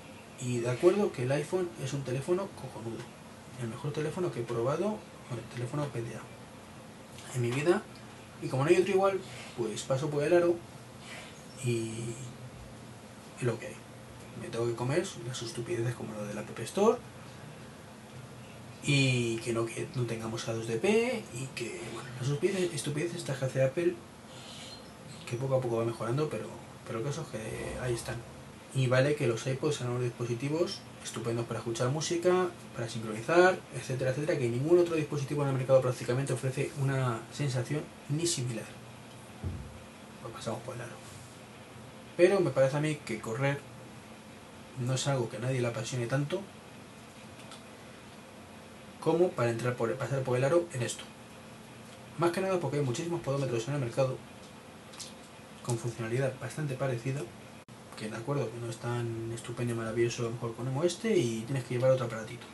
[0.40, 3.02] Y de acuerdo que el iPhone es un teléfono cojonudo.
[3.60, 4.98] El mejor teléfono que he probado
[5.28, 6.22] con el teléfono PDA.
[7.34, 7.82] En mi vida.
[8.42, 9.20] Y como no hay otro igual,
[9.56, 10.56] pues paso por el aro
[11.64, 11.92] y,
[13.40, 13.76] lo que hay.
[14.40, 16.98] Me tengo que comer las estupideces como lo del App Store
[18.84, 23.62] y que no, que no tengamos A2DP y que, bueno, las estupideces, estupideces que hace
[23.64, 23.94] Apple
[25.28, 26.46] que poco a poco va mejorando, pero,
[26.86, 28.16] pero el caso es que ahí están.
[28.74, 34.10] Y vale que los iPods sean unos dispositivos estupendos para escuchar música, para sincronizar, etcétera,
[34.10, 38.66] etcétera, que ningún otro dispositivo en el mercado prácticamente ofrece una sensación ni similar.
[40.22, 40.92] Lo pasamos por el aro.
[42.16, 43.60] Pero me parece a mí que correr
[44.78, 46.40] no es algo que a nadie le apasione tanto
[49.00, 51.04] como para entrar por, pasar por el aro en esto.
[52.18, 54.18] Más que nada porque hay muchísimos podómetros en el mercado
[55.62, 57.20] con funcionalidad bastante parecida,
[57.98, 61.16] que de acuerdo que no es tan estupendo y maravilloso a lo mejor como este
[61.16, 62.46] y tienes que llevar otro aparatito.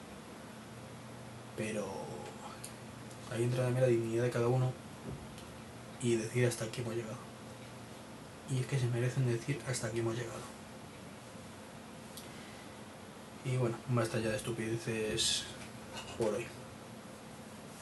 [1.56, 1.86] Pero
[3.30, 4.72] ahí entra también la dignidad de cada uno
[6.00, 7.18] y decir hasta aquí hemos llegado.
[8.50, 10.40] Y es que se merecen decir hasta aquí hemos llegado.
[13.44, 15.44] Y bueno, basta ya de estupideces
[16.18, 16.46] por hoy.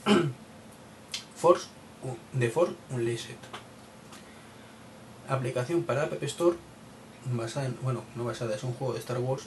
[1.37, 1.69] Force
[2.33, 3.37] de Force Unleashed.
[5.29, 6.57] Aplicación para App Store
[7.33, 9.45] basada en, bueno, no basada, es un juego de Star Wars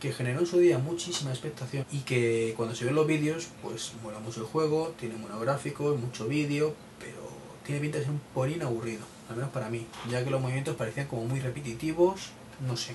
[0.00, 3.92] que generó en su día muchísima expectación y que cuando se ven los vídeos, pues
[4.02, 7.16] mola mucho el juego, tiene buenos gráficos, mucho vídeo, pero
[7.64, 10.76] tiene pinta de ser un porín aburrido, al menos para mí, ya que los movimientos
[10.76, 12.30] parecían como muy repetitivos,
[12.66, 12.94] no sé,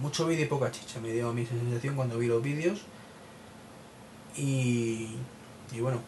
[0.00, 2.80] mucho vídeo y poca chicha, me dio a mi sensación cuando vi los vídeos
[4.36, 5.16] y,
[5.72, 6.00] y bueno,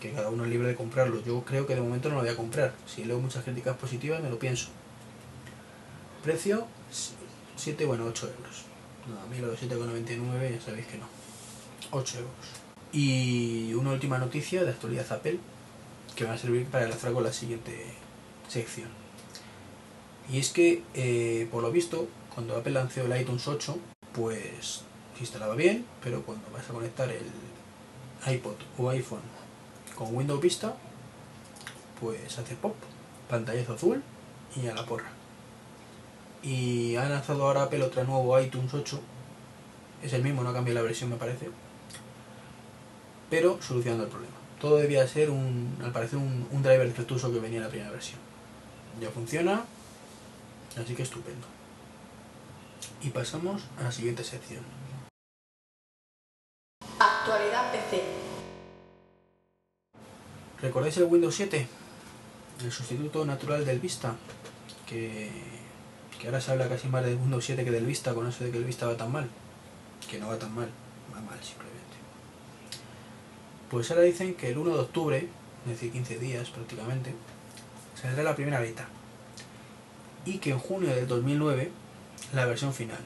[0.00, 1.22] que cada uno es libre de comprarlo.
[1.24, 2.74] Yo creo que de momento no lo voy a comprar.
[2.86, 4.68] Si leo muchas críticas positivas me lo pienso.
[6.26, 6.66] Precio
[7.54, 8.64] 7, bueno, 8 euros.
[9.06, 11.06] No, a mí lo de 7,99 ya sabéis que no.
[11.92, 12.34] 8 euros.
[12.92, 15.38] Y una última noticia de actualidad Apple
[16.16, 17.80] que va a servir para enlazar con la siguiente
[18.48, 18.88] sección.
[20.28, 23.78] Y es que, eh, por lo visto, cuando Apple lanzó el iTunes 8,
[24.12, 24.82] pues
[25.14, 29.22] se instalaba bien, pero cuando vas a conectar el iPod o iPhone
[29.94, 30.74] con Windows Vista,
[32.00, 32.74] pues hace pop,
[33.30, 34.02] pantallazo azul
[34.56, 35.15] y a la porra.
[36.42, 39.00] Y ha lanzado ahora Apple otro nuevo iTunes 8,
[40.02, 41.50] es el mismo, no ha cambiado la versión me parece,
[43.30, 44.34] pero solucionando el problema.
[44.60, 47.90] Todo debía ser un, al parecer un, un driver defectuoso que venía en la primera
[47.90, 48.20] versión.
[49.00, 49.64] Ya funciona,
[50.80, 51.46] así que estupendo.
[53.02, 54.64] Y pasamos a la siguiente sección.
[56.98, 58.02] Actualidad PC.
[60.62, 61.66] ¿Recordáis el Windows 7?
[62.62, 64.16] El sustituto natural del Vista.
[64.86, 65.30] Que,
[66.20, 68.50] que ahora se habla casi más del Windows 7 que del Vista, con eso de
[68.50, 69.28] que el Vista va tan mal.
[70.10, 70.68] Que no va tan mal,
[71.14, 71.76] va mal simplemente.
[73.70, 75.28] Pues ahora dicen que el 1 de octubre,
[75.64, 77.14] es decir, 15 días prácticamente,
[78.00, 78.86] saldrá la primera beta.
[80.24, 81.70] Y que en junio del 2009
[82.32, 82.98] la versión final.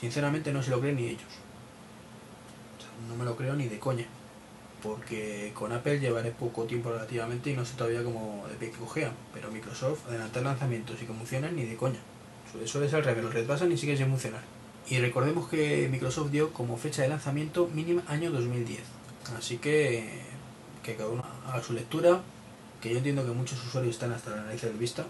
[0.00, 1.22] Sinceramente no se lo creen ni ellos.
[2.76, 4.06] O sea, no me lo creo ni de coña.
[4.82, 8.78] Porque con Apple llevaré poco tiempo relativamente y no sé todavía cómo de pie que
[8.78, 9.12] cojean.
[9.32, 11.98] Pero Microsoft adelantar lanzamientos y que funcionan ni de coña.
[12.64, 14.42] Suele ser al revés, los retrasan y siguen sin funcionar.
[14.88, 18.80] Y recordemos que Microsoft dio como fecha de lanzamiento mínima año 2010.
[19.36, 20.22] Así que
[20.82, 22.22] que cada uno haga su lectura.
[22.80, 25.06] Que yo entiendo que muchos usuarios están hasta la nariz del vista,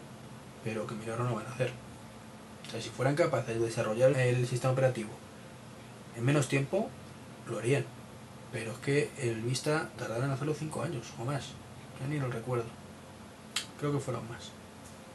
[0.65, 1.73] pero que milagro no van a hacer.
[2.67, 5.11] O sea, si fueran capaces de desarrollar el sistema operativo
[6.17, 6.89] en menos tiempo,
[7.49, 7.85] lo harían.
[8.53, 11.49] Pero es que el Vista tardaron en hacerlo 5 años o más.
[12.01, 12.65] Ya ni lo recuerdo.
[13.79, 14.51] Creo que fueron más.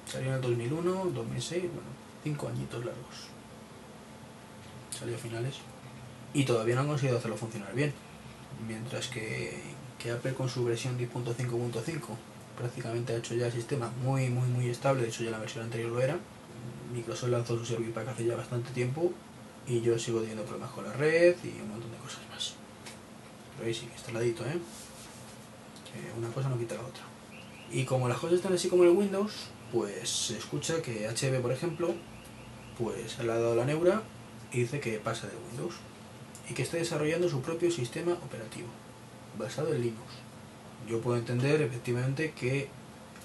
[0.05, 1.89] Salió en el 2001, 2006, bueno,
[2.23, 3.27] 5 añitos largos.
[4.97, 5.55] Salió a finales.
[6.33, 7.93] Y todavía no han conseguido hacerlo funcionar bien.
[8.67, 9.61] Mientras que,
[9.99, 11.99] que Apple con su versión 10.5.5
[12.57, 15.03] prácticamente ha hecho ya el sistema muy, muy, muy estable.
[15.03, 16.17] De hecho, ya la versión anterior lo era.
[16.93, 19.11] Microsoft lanzó su Service Pack hace ya bastante tiempo
[19.67, 22.53] y yo sigo teniendo problemas con la red y un montón de cosas más.
[23.55, 24.57] Pero ahí sí, instaladito, ¿eh?
[25.91, 27.03] Que una cosa no quita la otra.
[27.71, 31.41] Y como las cosas están así como en el Windows, pues se escucha que HB,
[31.41, 31.93] por ejemplo,
[32.81, 34.01] pues le ha dado la neura
[34.51, 35.75] y dice que pasa de Windows
[36.49, 38.67] y que está desarrollando su propio sistema operativo
[39.37, 40.07] basado en Linux.
[40.89, 42.69] Yo puedo entender efectivamente que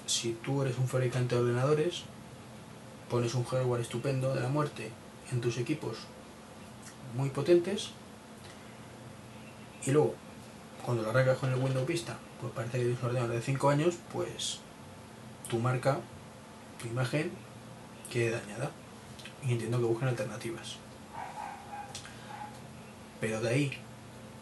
[0.05, 2.03] si tú eres un fabricante de ordenadores,
[3.09, 4.91] pones un hardware estupendo de la muerte
[5.31, 5.97] en tus equipos
[7.15, 7.89] muy potentes
[9.85, 10.15] y luego
[10.85, 13.69] cuando lo arrancas con el Windows Vista pues parece que tienes un ordenador de 5
[13.69, 14.59] años pues
[15.49, 15.99] tu marca
[16.79, 17.31] tu imagen
[18.11, 18.71] quede dañada
[19.45, 20.77] y entiendo que busquen alternativas
[23.19, 23.71] pero de ahí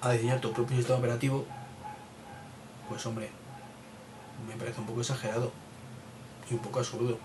[0.01, 1.45] a diseñar tu propio sistema operativo
[2.89, 3.29] pues hombre
[4.47, 5.51] me parece un poco exagerado
[6.49, 7.17] y un poco absurdo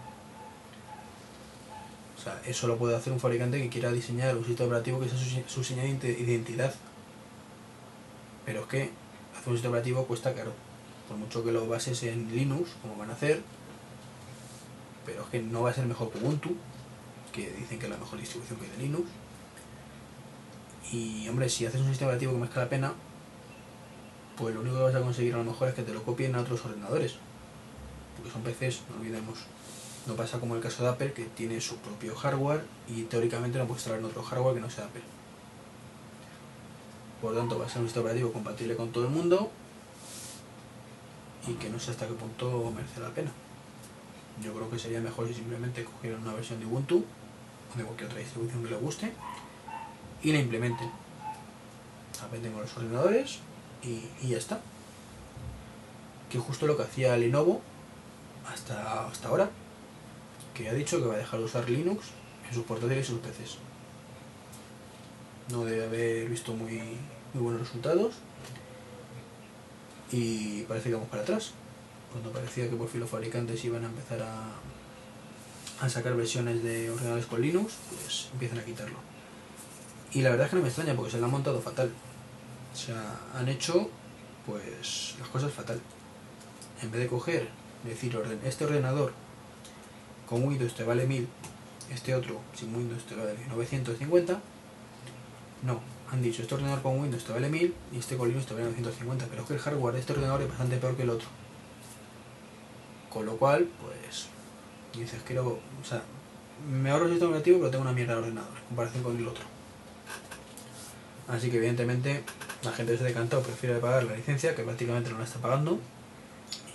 [2.20, 5.08] o sea, eso lo puede hacer un fabricante que quiera diseñar un sistema operativo que
[5.08, 6.74] sea su, su señal de identidad.
[8.44, 8.90] Pero es que
[9.34, 10.52] hacer un sistema operativo cuesta caro.
[11.08, 13.40] Por mucho que lo bases en Linux, como van a hacer,
[15.06, 16.54] pero es que no va a ser mejor que Ubuntu,
[17.44, 19.08] que dicen que es la mejor distribución que hay de Linux.
[20.92, 22.92] Y hombre, si haces un sistema operativo que merezca la pena,
[24.36, 26.34] pues lo único que vas a conseguir a lo mejor es que te lo copien
[26.34, 27.16] a otros ordenadores.
[28.16, 29.38] Porque son PCs, no olvidemos.
[30.06, 33.66] No pasa como el caso de Apple, que tiene su propio hardware y teóricamente no
[33.66, 35.02] puede instalar en otro hardware que no sea Apple.
[37.20, 39.50] Por lo tanto, va a ser un sistema operativo compatible con todo el mundo
[41.46, 43.30] y que no sé hasta qué punto merece la pena.
[44.42, 47.04] Yo creo que sería mejor si simplemente cogieran una versión de Ubuntu
[47.72, 49.12] o de cualquier otra distribución que le guste
[50.22, 50.90] y la implementen.
[52.22, 53.38] Aprenden con los ordenadores
[53.82, 54.60] y, ya está.
[56.28, 57.60] Que justo lo que hacía Lenovo
[58.46, 59.50] hasta, hasta ahora
[60.54, 62.06] que ha dicho que va a dejar de usar Linux
[62.48, 63.58] en sus portátiles y sus PCs.
[65.50, 66.80] No debe haber visto muy,
[67.32, 68.14] muy buenos resultados
[70.12, 71.52] y parece que vamos para atrás.
[72.12, 74.44] Cuando parecía que por fin los fabricantes iban a empezar a,
[75.80, 78.98] a sacar versiones de ordenadores con Linux, pues empiezan a quitarlo.
[80.12, 81.90] Y la verdad es que no me extraña porque se lo han montado fatal.
[82.72, 83.88] O sea, han hecho
[84.46, 85.80] pues las cosas fatal.
[86.82, 87.48] En vez de coger,
[87.84, 89.12] decir, orden, este ordenador
[90.28, 91.28] con Windows te vale 1000,
[91.92, 94.40] este otro sin Windows te vale 950.
[95.62, 98.54] No, han dicho, este ordenador con Windows te vale 1000 y este con Linux te
[98.54, 101.10] vale 950, pero es que el hardware de este ordenador es bastante peor que el
[101.10, 101.28] otro.
[103.10, 104.28] Con lo cual, pues,
[104.98, 106.02] dices, quiero, o sea,
[106.68, 109.26] me ahorro el sistema operativo, pero tengo una mierda de ordenador en comparación con el
[109.28, 109.44] otro.
[111.28, 112.24] Así que evidentemente
[112.62, 115.78] la gente se decantado, prefiere pagar la licencia, que prácticamente no la está pagando,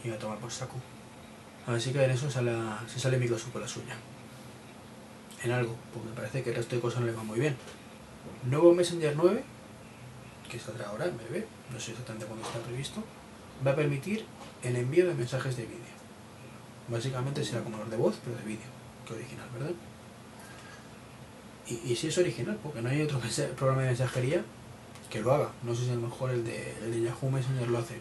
[0.03, 0.75] y a tomar por saco.
[1.67, 2.53] Así que en eso sale,
[2.87, 3.95] se sale Microsoft con la suya.
[5.43, 7.55] En algo, porque me parece que el resto de cosas no le va muy bien.
[8.43, 9.43] Nuevo Messenger 9,
[10.49, 13.03] que saldrá ahora en breve, no sé exactamente cuándo está previsto,
[13.65, 14.25] va a permitir
[14.63, 15.94] el envío de mensajes de vídeo.
[16.87, 18.67] Básicamente será como los de voz, pero de vídeo,
[19.05, 19.71] que original, ¿verdad?
[21.67, 23.19] Y, y si es original, porque no hay otro
[23.57, 24.43] programa de mensajería
[25.09, 25.49] que lo haga.
[25.63, 27.99] No sé si a lo mejor el de, el de Yahoo Messenger lo hace,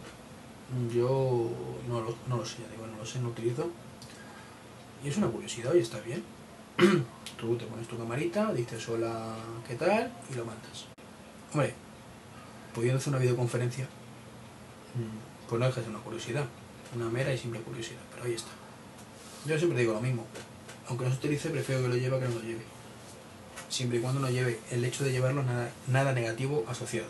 [0.92, 1.50] yo
[1.88, 3.70] no lo, no lo sé, digo, no lo sé, no utilizo.
[5.04, 6.22] Y es una curiosidad y está bien.
[7.38, 10.12] Tú te pones tu camarita, dices hola, ¿qué tal?
[10.30, 10.86] y lo mandas.
[11.52, 11.74] Hombre,
[12.74, 16.44] pudiendo hacer una videoconferencia, mm, pues no deja de ser una curiosidad.
[16.96, 18.50] Una mera y simple curiosidad, pero ahí está.
[19.46, 20.24] Yo siempre digo lo mismo.
[20.88, 22.62] Aunque no se utilice, prefiero que lo lleve que no lo lleve.
[23.68, 27.08] Siempre y cuando no lleve el hecho de llevarlo nada, nada negativo asociado.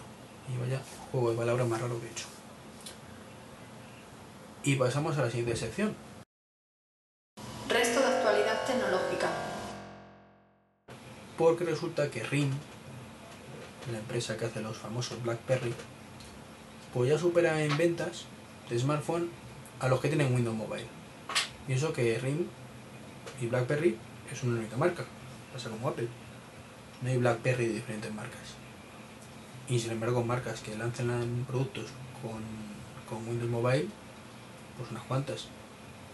[0.53, 0.81] Y vaya
[1.13, 2.27] juego de palabras más raro que he hecho.
[4.65, 5.95] Y pasamos a la siguiente sección.
[7.69, 9.31] Resto de actualidad tecnológica.
[11.39, 12.51] Porque resulta que RIM,
[13.93, 15.75] la empresa que hace los famosos BlackBerry,
[16.93, 18.25] pues ya supera en ventas
[18.71, 19.31] de smartphone
[19.79, 21.04] a los que tienen Windows Mobile.
[21.69, 22.47] Y eso que RIM
[23.41, 23.97] y BlackBerry
[24.33, 25.05] es una única marca,
[25.53, 26.09] pasa como Apple.
[27.03, 28.55] No hay BlackBerry de diferentes marcas.
[29.69, 31.87] Y sin embargo, marcas que lancen productos
[32.23, 32.43] con,
[33.09, 33.89] con Windows Mobile
[34.77, 35.47] pues unas cuantas.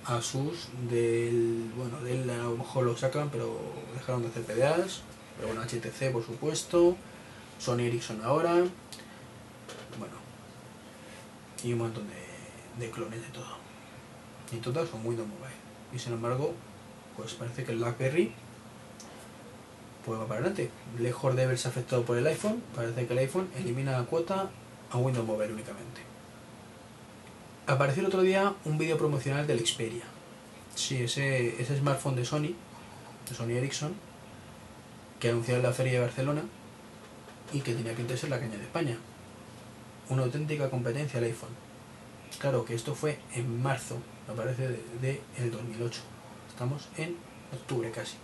[0.04, 3.60] Asus, del, bueno, de él a lo mejor lo sacan, pero
[3.94, 5.02] dejaron de hacer PDAs,
[5.36, 6.96] pero bueno, HTC por supuesto,
[7.58, 8.54] Sony Ericsson ahora,
[9.98, 10.14] bueno,
[11.62, 13.58] y un montón de, de clones de todo.
[14.52, 15.54] Y todas son Windows Mobile.
[15.94, 16.54] Y sin embargo,
[17.16, 18.32] pues parece que el BlackBerry
[20.04, 20.70] pues va para adelante.
[20.98, 24.50] Lejos de verse afectado por el iPhone, parece que el iPhone elimina la cuota
[24.90, 26.00] a Windows Mobile únicamente.
[27.66, 30.04] Apareció el otro día un vídeo promocional del Xperia.
[30.74, 32.54] Sí, ese, ese smartphone de Sony,
[33.28, 33.94] de Sony Ericsson,
[35.20, 36.42] que anunció en la feria de Barcelona
[37.52, 38.96] y que tenía de ser la caña de España.
[40.08, 41.50] Una auténtica competencia al iPhone.
[42.38, 43.98] Claro que esto fue en marzo,
[44.30, 44.68] me parece,
[45.00, 46.00] de, el 2008.
[46.48, 47.16] Estamos en
[47.52, 48.16] octubre casi.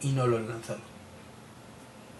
[0.00, 0.80] Y no lo han lanzado.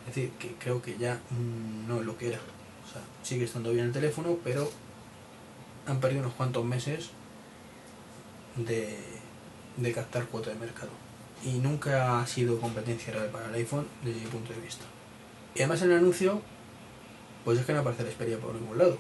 [0.09, 2.39] Es decir, que creo que ya mm, no es lo que era.
[2.39, 4.70] O sea, sigue estando bien el teléfono, pero
[5.87, 7.11] han perdido unos cuantos meses
[8.57, 10.91] de, captar cuota de mercado.
[11.45, 14.85] Y nunca ha sido competencia real para el iPhone desde mi punto de vista.
[15.55, 16.41] Y además en el anuncio,
[17.45, 18.99] pues es que no aparece la Xperia por ningún lado.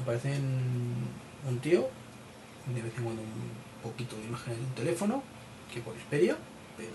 [0.00, 0.34] Aparece
[1.48, 1.88] un tío,
[2.66, 3.50] de vez en cuando un
[3.82, 5.22] poquito de imágenes de un teléfono,
[5.72, 6.36] que por Xperia,
[6.76, 6.90] pero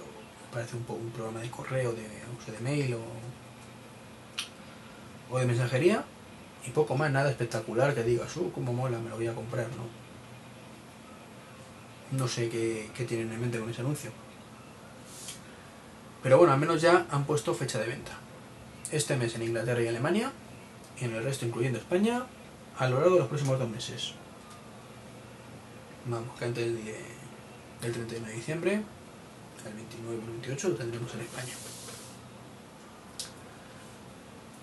[0.52, 2.06] parece un, poco un programa de correo, de
[2.38, 3.04] uso de mail o,
[5.30, 6.06] o de mensajería,
[6.66, 9.68] y poco más, nada espectacular que digas, uh, como mola, me lo voy a comprar,
[9.70, 9.88] ¿no?
[12.18, 14.12] No sé qué, qué tienen en mente con ese anuncio.
[16.24, 18.14] Pero bueno, al menos ya han puesto fecha de venta.
[18.92, 20.32] Este mes en Inglaterra y Alemania,
[21.00, 22.26] y en el resto, incluyendo España,
[22.78, 24.14] a lo largo de los próximos dos meses.
[26.08, 26.84] Vamos, que antes del,
[27.82, 28.82] del 31 de diciembre,
[29.66, 31.54] el 29 y el 28, lo tendremos en España.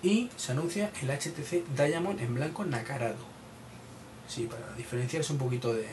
[0.01, 3.35] Y se anuncia el HTC Diamond en blanco nacarado.
[4.27, 5.87] Sí, para diferenciarse un poquito de,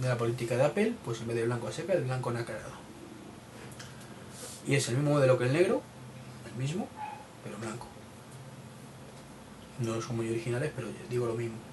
[0.00, 2.78] de la política de Apple, pues en vez de blanco a seca, el blanco nacarado.
[4.66, 5.82] Y es el mismo modelo que el negro,
[6.46, 6.88] el mismo,
[7.42, 7.86] pero blanco.
[9.80, 11.67] No son muy originales, pero digo lo mismo.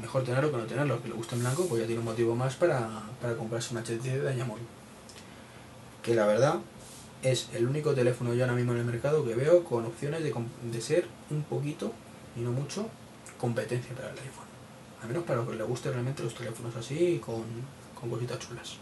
[0.00, 1.02] Mejor tenerlo que no tenerlo.
[1.02, 2.88] Que le guste en blanco, pues ya tiene un motivo más para,
[3.20, 4.62] para comprarse un HTC de Diamond.
[6.02, 6.60] Que la verdad
[7.22, 10.34] es el único teléfono yo ahora mismo en el mercado que veo con opciones de,
[10.70, 11.92] de ser un poquito,
[12.36, 12.88] y no mucho,
[13.38, 14.46] competencia para el iPhone.
[15.02, 17.44] Al menos para lo que le guste realmente los teléfonos así con,
[17.98, 18.76] con cositas chulas.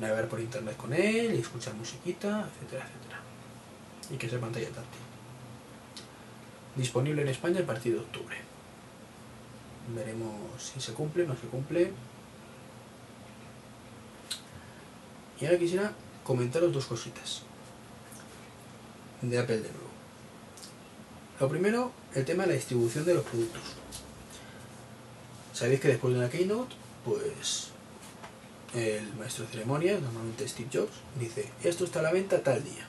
[0.00, 3.20] Navegar por internet con él y escuchar musiquita, etcétera, etcétera.
[4.10, 5.00] Y que sea pantalla táctil.
[6.76, 8.36] Disponible en España a partir de octubre.
[9.88, 11.92] Veremos si se cumple no se cumple.
[15.40, 15.92] Y ahora quisiera
[16.24, 17.42] comentaros dos cositas
[19.22, 19.90] de Apple de nuevo.
[21.40, 23.62] Lo primero, el tema de la distribución de los productos.
[25.52, 26.74] Sabéis que después de una keynote,
[27.04, 27.70] pues
[28.74, 32.86] el maestro de ceremonias, normalmente Steve Jobs, dice, esto está a la venta tal día.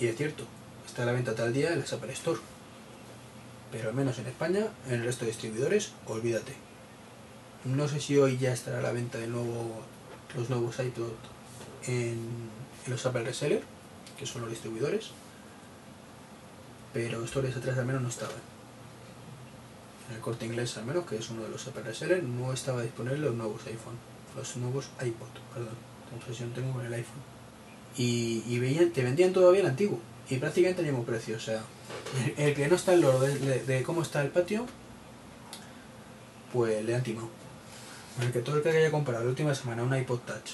[0.00, 0.44] Y es cierto,
[0.86, 2.40] está a la venta tal día en la Apple Store.
[3.74, 6.52] Pero al menos en España, en el resto de distribuidores, olvídate.
[7.64, 9.82] No sé si hoy ya estará a la venta de nuevo
[10.36, 11.10] los nuevos iPod
[11.88, 12.20] en,
[12.84, 13.64] en los Apple Reseller,
[14.16, 15.10] que son los distribuidores.
[16.92, 18.36] Pero historias atrás al menos no estaban.
[20.08, 22.80] En el corte inglés al menos, que es uno de los Apple Reseller, no estaba
[22.80, 23.98] disponible los nuevos iPhone.
[24.36, 26.54] Los nuevos iPod, perdón.
[26.54, 27.22] Tengo con el iPhone.
[27.96, 29.98] Y, y veían, te vendían todavía el antiguo.
[30.30, 31.36] Y prácticamente el mismo precio.
[31.36, 31.62] O sea,
[32.36, 34.66] el, que no está en loro de, cómo está el patio,
[36.52, 37.28] pues le han timado.
[38.32, 40.52] Que todo el que haya comprado la última semana un iPod Touch,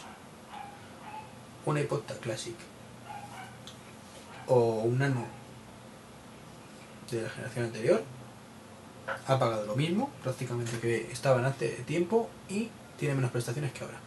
[1.67, 2.55] un iPod Touch Classic
[4.47, 5.27] o un Nano
[7.11, 8.03] de la generación anterior,
[9.27, 13.99] ha pagado lo mismo, prácticamente que estaban hace tiempo y tiene menos prestaciones que ahora.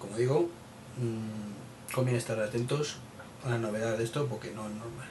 [0.00, 0.48] Como digo,
[0.98, 2.98] mmm, conviene estar atentos
[3.46, 5.08] a la novedad de esto porque no es normal.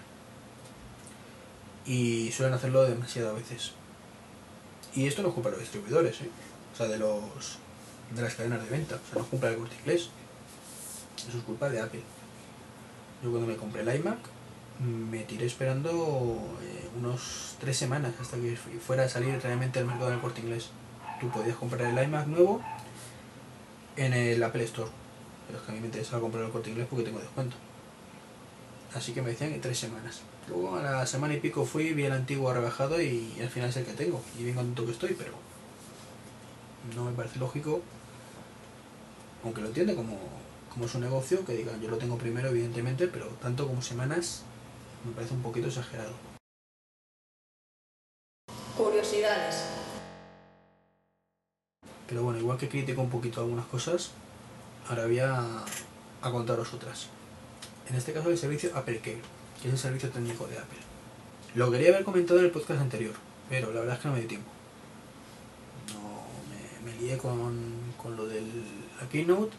[1.86, 3.72] Y suelen hacerlo demasiado a veces.
[4.94, 6.30] Y esto no es culpa de los distribuidores, ¿eh?
[6.74, 7.60] o sea, de los
[8.14, 10.10] de las cadenas de venta, o sea, no es culpa corte inglés.
[11.28, 12.04] Eso es culpa de Apple.
[13.24, 14.20] Yo cuando me compré el iMac
[14.80, 20.10] me tiré esperando eh, unos tres semanas hasta que fuera a salir realmente al mercado
[20.10, 20.70] del corte inglés.
[21.20, 22.62] Tú podías comprar el iMac nuevo
[23.96, 24.90] en el Apple Store,
[25.48, 27.56] pero es que a mí me interesaba comprar el corte inglés porque tengo descuento.
[28.96, 30.22] Así que me decían que tres semanas.
[30.48, 33.76] Luego a la semana y pico fui, vi el antiguo rebajado y, al final es
[33.76, 34.22] el que tengo.
[34.40, 35.34] Y bien contento que estoy, pero
[36.96, 37.82] no me parece lógico,
[39.44, 40.18] aunque lo entiende como,
[40.72, 44.44] como es un negocio, que digan yo lo tengo primero, evidentemente, pero tanto como semanas
[45.06, 46.14] me parece un poquito exagerado.
[48.78, 49.66] Curiosidades.
[52.08, 54.12] Pero bueno, igual que critico un poquito algunas cosas,
[54.88, 55.66] ahora voy a,
[56.22, 57.10] a contaros otras.
[57.90, 59.22] En este caso el servicio Apple Care.
[59.62, 60.80] que es el servicio técnico de Apple.
[61.54, 63.14] Lo quería haber comentado en el podcast anterior,
[63.50, 64.50] pero la verdad es que no me dio tiempo.
[65.94, 67.56] No, me, me lié con,
[68.02, 69.56] con lo de la Keynote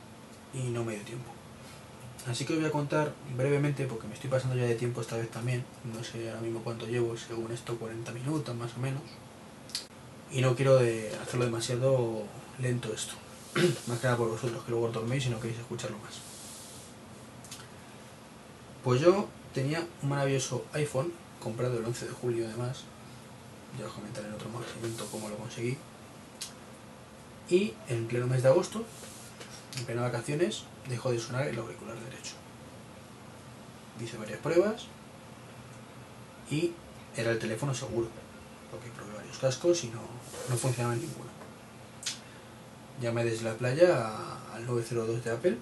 [0.53, 1.31] y no me dio tiempo.
[2.29, 5.17] Así que os voy a contar brevemente, porque me estoy pasando ya de tiempo esta
[5.17, 9.03] vez también, no sé ahora mismo cuánto llevo, según esto 40 minutos más o menos,
[10.33, 10.79] y no quiero
[11.23, 12.25] hacerlo demasiado
[12.59, 13.15] lento esto,
[13.87, 16.26] más que nada por vosotros que luego dorméis y no queréis escucharlo más.
[18.87, 21.13] Pues yo tenía un maravilloso iPhone,
[21.43, 22.85] comprado el 11 de julio además,
[23.77, 25.77] ya os comentaré en otro momento cómo lo conseguí,
[27.51, 28.85] y en pleno mes de agosto,
[29.77, 32.35] en plena vacaciones, dejó de sonar el auricular derecho.
[34.01, 34.85] Hice varias pruebas
[36.49, 36.71] y
[37.17, 38.07] era el teléfono seguro,
[38.71, 40.03] porque probé varios cascos y no,
[40.49, 41.31] no funcionaba ninguno.
[43.01, 44.07] Llamé desde la playa
[44.55, 45.59] al 902 de Apple.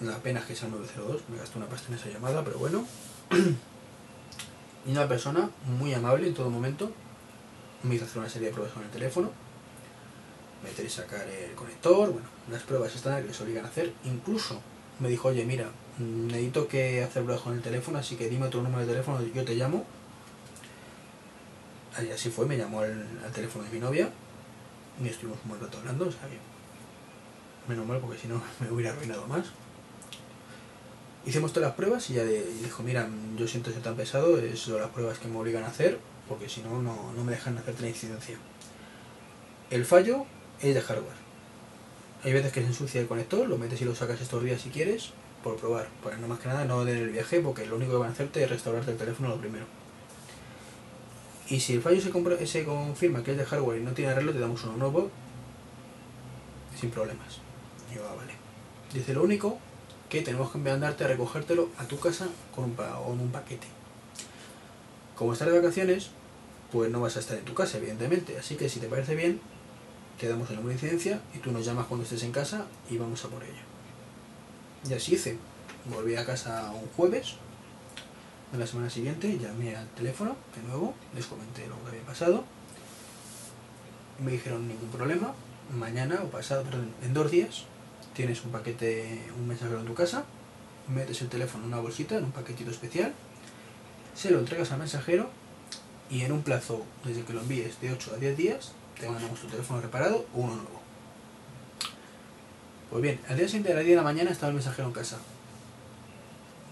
[0.00, 2.58] La pena es que sea el 902, me gasté una pasta en esa llamada, pero
[2.58, 2.84] bueno.
[4.86, 6.90] Y una persona muy amable en todo momento
[7.82, 9.30] me hizo hacer una serie de pruebas con el teléfono
[10.62, 13.92] meter y sacar el conector, bueno, las pruebas estándar que les obligan a hacer.
[14.04, 14.60] Incluso
[15.00, 18.62] me dijo, oye, mira, necesito que hacer pruebas con el teléfono, así que dime otro
[18.62, 19.84] número de teléfono, yo te llamo.
[22.00, 24.10] Y así fue, me llamó al, teléfono de mi novia
[25.02, 26.20] y estuvimos un buen rato hablando, o sea
[27.68, 29.46] menos mal porque si no me hubiera arruinado más.
[31.28, 33.06] Hicimos todas las pruebas y ya dijo, mira,
[33.36, 36.62] yo siento ser tan pesado, es las pruebas que me obligan a hacer, porque si
[36.62, 38.38] no, no, no me dejan hacerte la incidencia.
[39.68, 40.24] El fallo
[40.62, 41.18] es de hardware.
[42.24, 44.70] Hay veces que se ensucia el conector, lo metes y lo sacas estos días si
[44.70, 45.10] quieres,
[45.44, 45.90] por probar.
[46.02, 48.12] Pues no más que nada no den el viaje, porque lo único que van a
[48.12, 49.66] hacerte es restaurarte el teléfono lo primero.
[51.50, 54.32] Y si el fallo se, se confirma que es de hardware y no tiene arreglo,
[54.32, 55.10] te damos uno nuevo
[56.80, 57.40] sin problemas.
[57.92, 58.32] Y yo, ah, vale.
[58.94, 59.58] Dice lo único
[60.08, 63.66] que tenemos que mandarte a recogértelo a tu casa con un, con un paquete.
[65.14, 66.10] Como estás de vacaciones,
[66.72, 68.38] pues no vas a estar en tu casa, evidentemente.
[68.38, 69.40] Así que si te parece bien,
[70.18, 72.96] te damos el número de incidencia y tú nos llamas cuando estés en casa y
[72.96, 73.62] vamos a por ello.
[74.88, 75.38] Y así hice.
[75.86, 77.34] Volví a casa un jueves
[78.52, 82.44] de la semana siguiente, llamé al teléfono de nuevo, les comenté lo que había pasado.
[84.18, 85.32] Me dijeron ningún problema,
[85.76, 87.64] mañana o pasado, perdón, en dos días
[88.18, 90.24] tienes un paquete, un mensajero en tu casa,
[90.88, 93.14] metes el teléfono en una bolsita, en un paquetito especial,
[94.12, 95.30] se lo entregas al mensajero
[96.10, 99.38] y en un plazo, desde que lo envíes, de 8 a 10 días, te mandamos
[99.38, 100.80] tu teléfono reparado o uno nuevo.
[102.90, 104.94] Pues bien, al día siguiente, a las 10 de la mañana, estaba el mensajero en
[104.94, 105.18] casa.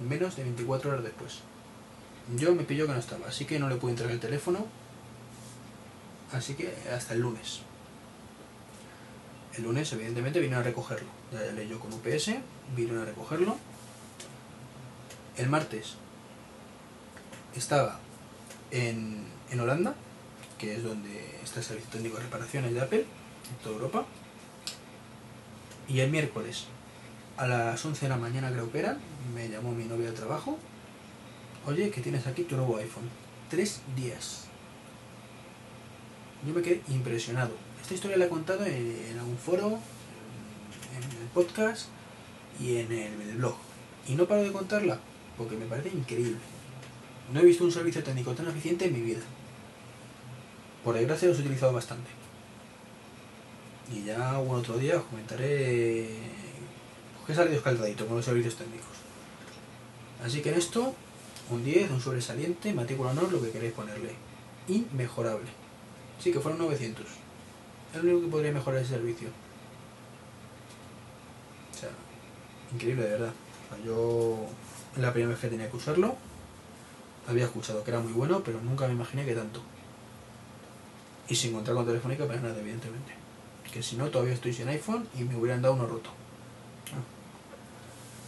[0.01, 1.43] Menos de 24 horas después.
[2.35, 4.67] Yo me pilló que no estaba, así que no le pude entregar el teléfono.
[6.33, 7.61] Así que hasta el lunes.
[9.57, 11.09] El lunes, evidentemente, vinieron a recogerlo.
[11.33, 12.33] Ya llamé yo con UPS,
[12.75, 13.57] vinieron a recogerlo.
[15.37, 15.95] El martes
[17.55, 17.99] estaba
[18.71, 19.95] en, en Holanda,
[20.59, 24.07] que es donde está el servicio técnico de reparaciones de Apple, en toda Europa.
[25.89, 26.67] Y el miércoles,
[27.37, 28.99] a las 11 de la mañana creo que era,
[29.35, 30.59] me llamó mi novia de trabajo.
[31.67, 33.09] Oye, que tienes aquí tu nuevo iPhone.
[33.49, 34.45] Tres días.
[36.47, 37.66] Yo me quedé impresionado.
[37.87, 41.87] Esta historia la he contado en, algún foro, en el podcast
[42.59, 43.55] y en el, blog.
[44.09, 44.99] Y no paro de contarla
[45.39, 46.41] porque me parece increíble.
[47.33, 49.21] No he visto un servicio técnico tan eficiente en mi vida.
[50.83, 52.11] Por desgracia los he utilizado bastante.
[53.95, 56.09] Y ya algún otro día os comentaré
[57.25, 58.97] que he salido escaldadito con los servicios técnicos.
[60.25, 60.93] Así que en esto,
[61.51, 64.11] un 10, un sobresaliente, matrícula honor, lo que queréis ponerle.
[64.67, 65.51] Inmejorable.
[66.19, 67.26] Sí, que fueron 900.
[67.95, 69.29] Es lo único que podría mejorar ese servicio.
[71.73, 71.91] O sea,
[72.73, 73.33] increíble de verdad.
[73.85, 74.47] Yo
[74.97, 76.17] la primera vez que tenía que usarlo,
[77.27, 79.61] había escuchado que era muy bueno, pero nunca me imaginé que tanto.
[81.29, 83.13] Y sin contar con Telefónica para nada, evidentemente.
[83.73, 86.11] Que si no, todavía estoy sin iPhone y me hubieran dado uno roto.
[86.93, 87.03] Ah.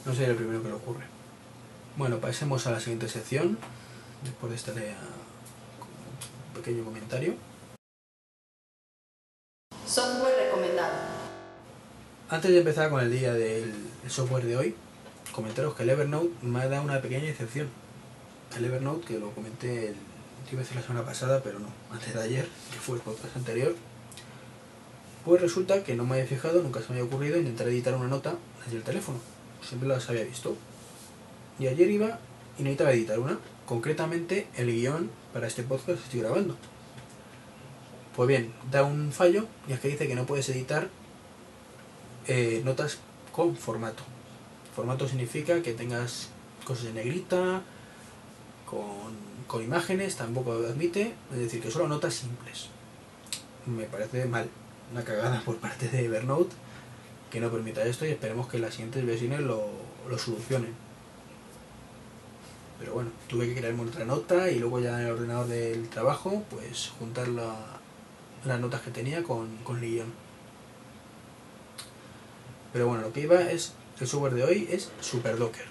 [0.05, 1.05] No sería el primero que le ocurre.
[1.97, 3.59] Bueno, pasemos a la siguiente sección.
[4.25, 4.99] Después de lea
[6.49, 7.35] un pequeño comentario.
[9.89, 10.93] Software recomendado.
[12.28, 13.72] Antes de empezar con el día del
[14.05, 14.74] el software de hoy,
[15.32, 17.68] comentaros que el Evernote me ha dado una pequeña excepción.
[18.55, 19.97] El Evernote, que lo comenté el,
[20.53, 23.34] iba a decir la semana pasada, pero no, antes de ayer, que fue el podcast
[23.34, 23.74] anterior,
[25.24, 28.09] pues resulta que no me había fijado, nunca se me había ocurrido intentar editar una
[28.09, 28.34] nota
[28.66, 29.18] desde el teléfono.
[29.66, 30.55] Siempre las había visto.
[31.59, 32.18] Y ayer iba
[32.59, 36.57] y necesitaba editar una, concretamente el guion para este podcast que estoy grabando.
[38.19, 40.89] Pues bien, da un fallo y es que dice que no puedes editar
[42.27, 42.99] eh, notas
[43.31, 44.03] con formato.
[44.75, 46.31] Formato significa que tengas
[46.64, 47.62] cosas en negrita,
[48.66, 52.66] con, imágenes, tampoco lo admite, es decir, que solo notas simples.
[53.66, 54.49] Me parece mal,
[54.91, 56.57] una cagada por parte de Evernote
[57.31, 59.69] que no permita esto y esperemos que las siguientes versiones lo,
[60.11, 60.75] lo solucionen.
[62.81, 66.43] Pero bueno, tuve que crearme otra nota y luego ya en el ordenador del trabajo,
[66.51, 67.78] pues juntar la-
[68.45, 69.80] las notas que tenía con, con.
[72.72, 75.66] Pero bueno, lo que iba es, el software de hoy es SuperDocker.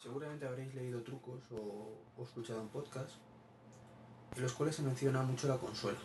[0.00, 3.10] Seguramente habréis leído trucos o, o escuchado un podcast
[4.36, 5.96] en los cuales se menciona mucho la consola,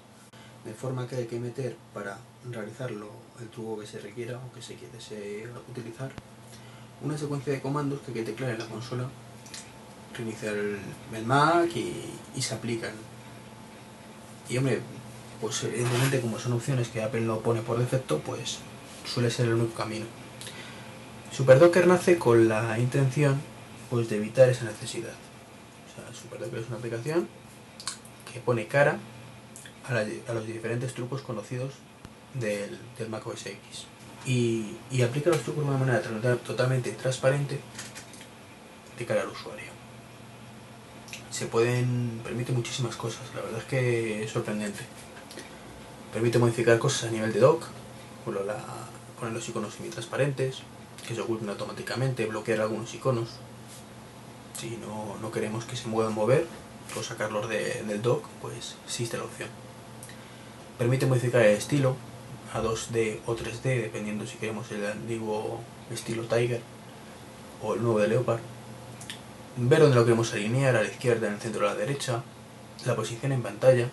[0.63, 2.17] de forma que hay que meter para
[2.49, 6.11] realizarlo el truco que se requiera o que se quiere utilizar
[7.01, 9.09] una secuencia de comandos que hay que teclear en la consola,
[10.15, 10.79] reiniciar el,
[11.13, 12.03] el Mac y,
[12.35, 12.93] y se aplican.
[14.49, 14.81] Y hombre,
[15.39, 18.59] pues evidentemente como son opciones que Apple lo pone por defecto, pues
[19.05, 20.05] suele ser el único camino.
[21.31, 23.39] SuperDocker nace con la intención
[23.89, 25.13] pues de evitar esa necesidad.
[25.13, 27.27] O sea, SuperDocker es una aplicación
[28.31, 28.99] que pone cara
[29.87, 31.73] a, los diferentes trucos conocidos
[32.33, 33.85] del, del Mac OS X.
[34.25, 36.01] Y, y aplica los trucos de una manera
[36.37, 37.59] totalmente transparente
[38.97, 39.68] de cara al usuario.
[41.31, 44.79] Se pueden, permite muchísimas cosas, la verdad es que es sorprendente.
[46.11, 47.65] Permite modificar cosas a nivel de dock,
[48.25, 48.63] por la-
[49.19, 50.59] poner los iconos semi-transparentes,
[51.07, 53.29] que se oculten automáticamente, bloquear algunos iconos.
[54.59, 56.47] Si no, no queremos que se muevan mover
[56.97, 59.49] o sacarlos de- del dock, pues existe la opción.
[60.77, 61.95] Permite modificar el estilo
[62.53, 65.61] a 2D o 3D, dependiendo si queremos el antiguo
[65.91, 66.61] estilo Tiger
[67.61, 68.39] o el nuevo de Leopard.
[69.61, 72.23] Ver dónde lo queremos alinear, a la izquierda, en el centro a la derecha.
[72.85, 73.89] La posición en pantalla,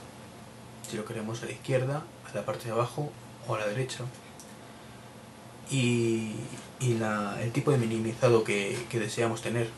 [0.89, 3.11] si lo queremos a la izquierda, a la parte de abajo
[3.49, 4.05] o a la derecha.
[5.69, 6.37] Y,
[6.79, 9.69] el tipo de minimizado que, deseamos tener.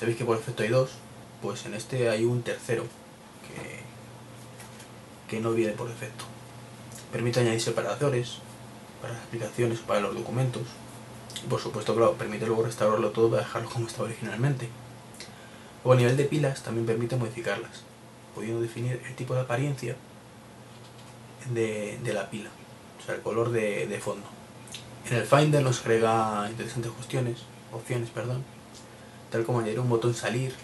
[0.00, 0.90] Sabéis que por defecto hay dos,
[1.42, 2.82] pues en este hay un tercero
[3.46, 3.84] que,
[5.28, 6.24] que no viene por defecto.
[7.12, 8.38] Permite añadir separadores
[9.00, 10.62] para las aplicaciones o para los documentos.
[11.44, 14.68] Y por supuesto, claro, permite luego restaurarlo todo para dejarlo como estaba originalmente.
[15.84, 17.82] O a nivel de pilas también permite modificarlas,
[18.34, 19.96] pudiendo definir el tipo de apariencia
[21.52, 22.50] de, de la pila,
[23.00, 24.26] o sea, el color de, de fondo.
[25.08, 27.38] En el Finder nos agrega interesantes cuestiones,
[27.72, 28.44] opciones, perdón,
[29.30, 30.54] tal como añadir un botón salir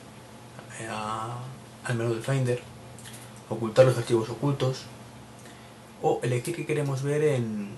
[0.90, 1.38] a-
[1.84, 2.60] al menú del Finder,
[3.48, 4.82] ocultar los archivos ocultos,
[6.02, 7.70] o elegir que queremos ver en,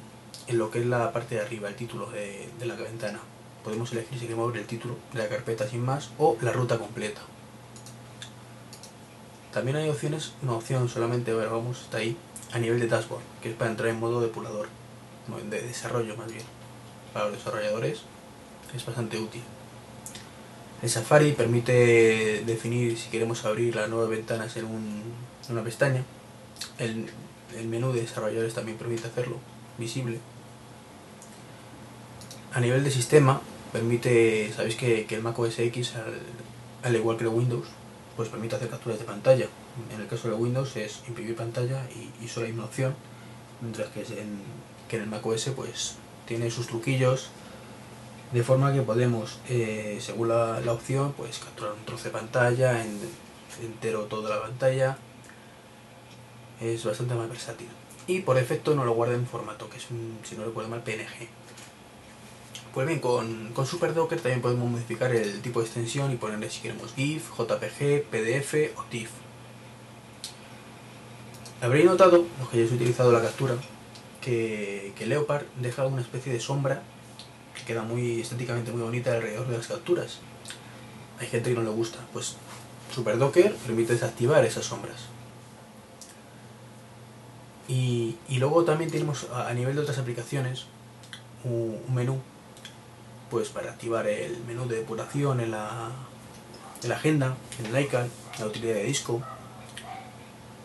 [0.48, 3.20] en lo que es la parte de arriba, el título de, de la ventana.
[3.64, 6.78] Podemos elegir si queremos ver el título de la carpeta sin más o la ruta
[6.78, 7.20] completa.
[9.52, 12.16] También hay opciones, una opción solamente, ahora vamos hasta ahí,
[12.52, 14.68] a nivel de dashboard, que es para entrar en modo depurador,
[15.50, 16.44] de desarrollo más bien.
[17.12, 18.02] Para los desarrolladores
[18.74, 19.42] es bastante útil.
[20.82, 25.02] El Safari permite definir si queremos abrir las nuevas ventanas en, un-
[25.46, 26.04] en una pestaña.
[26.78, 27.10] El
[27.68, 29.38] menú de desarrolladores también permite hacerlo
[29.78, 30.20] visible.
[32.52, 33.40] A nivel de sistema,
[33.72, 36.18] permite, sabéis que, que el Mac OS X, al,
[36.82, 37.68] al igual que el Windows,
[38.16, 39.46] pues permite hacer capturas de pantalla.
[39.94, 41.86] En el caso de Windows es imprimir pantalla
[42.20, 42.94] y, solo hay una opción,
[43.60, 44.40] mientras que, en,
[44.88, 45.96] que en el Mac OS pues
[46.26, 47.30] tiene sus truquillos,
[48.32, 52.82] de forma que podemos, eh, según la, la opción, pues capturar un trozo de pantalla,
[52.82, 52.98] en,
[53.62, 54.98] entero toda la pantalla.
[56.60, 57.68] Es bastante más versátil.
[58.06, 60.82] Y por defecto no lo guarda en formato, que es un, si no recuerdo mal,
[60.82, 61.28] PNG.
[62.74, 66.60] Pues bien, con, con SuperDocker también podemos modificar el tipo de extensión y ponerle si
[66.60, 69.10] queremos GIF, JPG, PDF o TIFF.
[71.60, 73.54] Habréis notado, los que hayáis utilizado la captura,
[74.20, 76.82] que, que Leopard deja una especie de sombra
[77.54, 80.18] que queda muy estéticamente muy bonita alrededor de las capturas.
[81.18, 82.36] Hay gente que no le gusta, pues
[82.94, 85.06] SuperDocker permite desactivar esas sombras.
[87.66, 90.66] Y, y luego también tenemos a, nivel de otras aplicaciones
[91.44, 92.20] un menú
[93.30, 95.90] pues para activar el menú de depuración en la,
[96.82, 99.22] en la agenda, en el iCal, la utilidad de disco,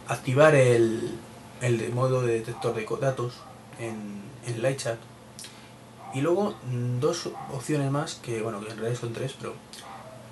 [0.07, 1.17] activar el,
[1.61, 3.33] el modo de detector de datos
[3.79, 4.97] en, en el iChat.
[6.13, 9.53] Y luego mm, dos opciones más que bueno que en realidad son tres pero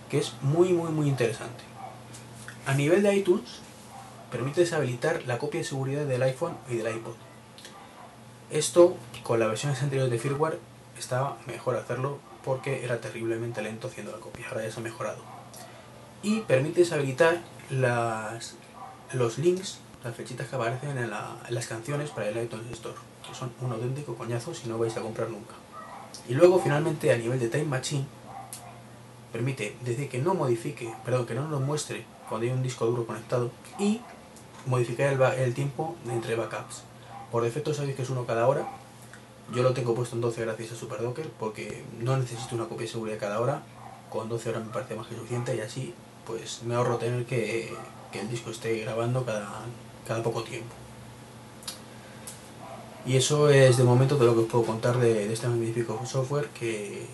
[0.09, 1.63] que es muy muy muy interesante.
[2.65, 3.59] A nivel de iTunes
[4.32, 7.15] permite deshabilitar la copia de seguridad del iPhone y del iPod.
[8.51, 10.59] Esto con las versiones anteriores de firmware
[11.02, 15.20] estaba mejor hacerlo porque era terriblemente lento haciendo la copia ahora ya se ha mejorado
[16.24, 17.39] y permite deshabilitar
[17.70, 18.56] las
[19.14, 22.95] los links, las flechitas que aparecen en, la- en las canciones para el iTunes Store,
[23.28, 25.54] que son un auténtico coñazo si no vais a comprar nunca.
[26.30, 28.06] Y luego finalmente a nivel de Time Machine
[29.32, 33.06] permite decir que no modifique, perdón, que no nos muestre cuando hay un disco duro
[33.06, 33.99] conectado y
[34.66, 36.84] modificar el, el tiempo entre backups.
[37.32, 38.66] Por defecto sabéis que es uno cada hora.
[39.54, 42.92] Yo lo tengo puesto en 12 gracias a SuperDocker porque no necesito una copia de
[42.92, 43.64] seguridad cada hora.
[44.10, 45.94] Con 12 horas me parece más que suficiente y así
[46.26, 47.74] pues me ahorro tener que,
[48.12, 49.66] que el disco esté grabando cada,
[50.08, 50.74] cada poco tiempo.
[53.06, 56.00] Y eso es de momento de lo que os puedo contar de, de este magnífico
[56.06, 57.08] software que,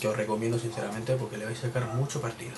[0.00, 2.56] que os recomiendo sinceramente porque le vais a sacar mucho partido.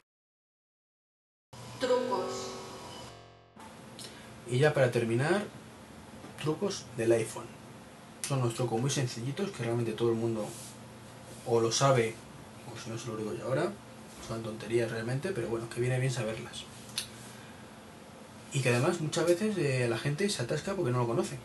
[1.78, 2.50] Trucos.
[4.50, 5.44] Y ya para terminar,
[6.42, 7.57] trucos del iPhone.
[8.28, 10.46] Son unos trucos muy sencillitos que realmente todo el mundo
[11.46, 12.14] o lo sabe,
[12.70, 13.72] o si no se lo digo yo ahora,
[14.26, 16.64] son tonterías realmente, pero bueno, que viene bien saberlas.
[18.52, 21.38] Y que además muchas veces eh, la gente se atasca porque no lo conoce.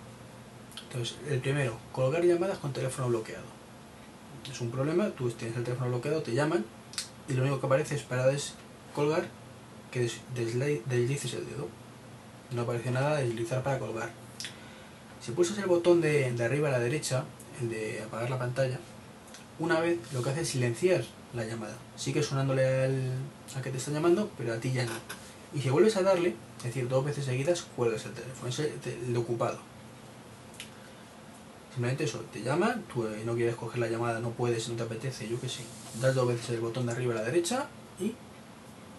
[0.88, 3.46] Entonces, el primero, colgar llamadas con teléfono bloqueado.
[4.52, 6.66] Es un problema, tú tienes el teléfono bloqueado, te llaman
[7.30, 9.28] y lo único que aparece es para descolgar
[9.92, 11.68] que des- desli- deslices el dedo.
[12.52, 14.12] No aparece nada de deslizar para colgar.
[15.24, 17.24] Si pulsas el botón de, de arriba a la derecha,
[17.62, 18.78] el de apagar la pantalla,
[19.58, 21.78] una vez lo que hace es silenciar la llamada.
[21.96, 23.12] Sigue sonándole al,
[23.56, 24.92] al que te está llamando, pero a ti ya no.
[25.54, 28.50] Y si vuelves a darle, es decir, dos veces seguidas, cuelgas el teléfono.
[28.50, 29.60] Es el, ocupado.
[31.72, 34.84] Simplemente eso, te llaman, tú eh, no quieres coger la llamada, no puedes, no te
[34.84, 35.64] apetece, yo que sé.
[36.02, 37.68] Das dos veces el botón de arriba a la derecha
[37.98, 38.14] y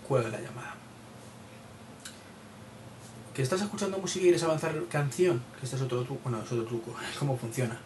[0.09, 0.75] cuelga la llamada.
[3.35, 6.53] Que estás escuchando música y quieres avanzar canción, que este es otro truco, bueno, es
[6.53, 7.81] otro truco, ¿cómo funciona?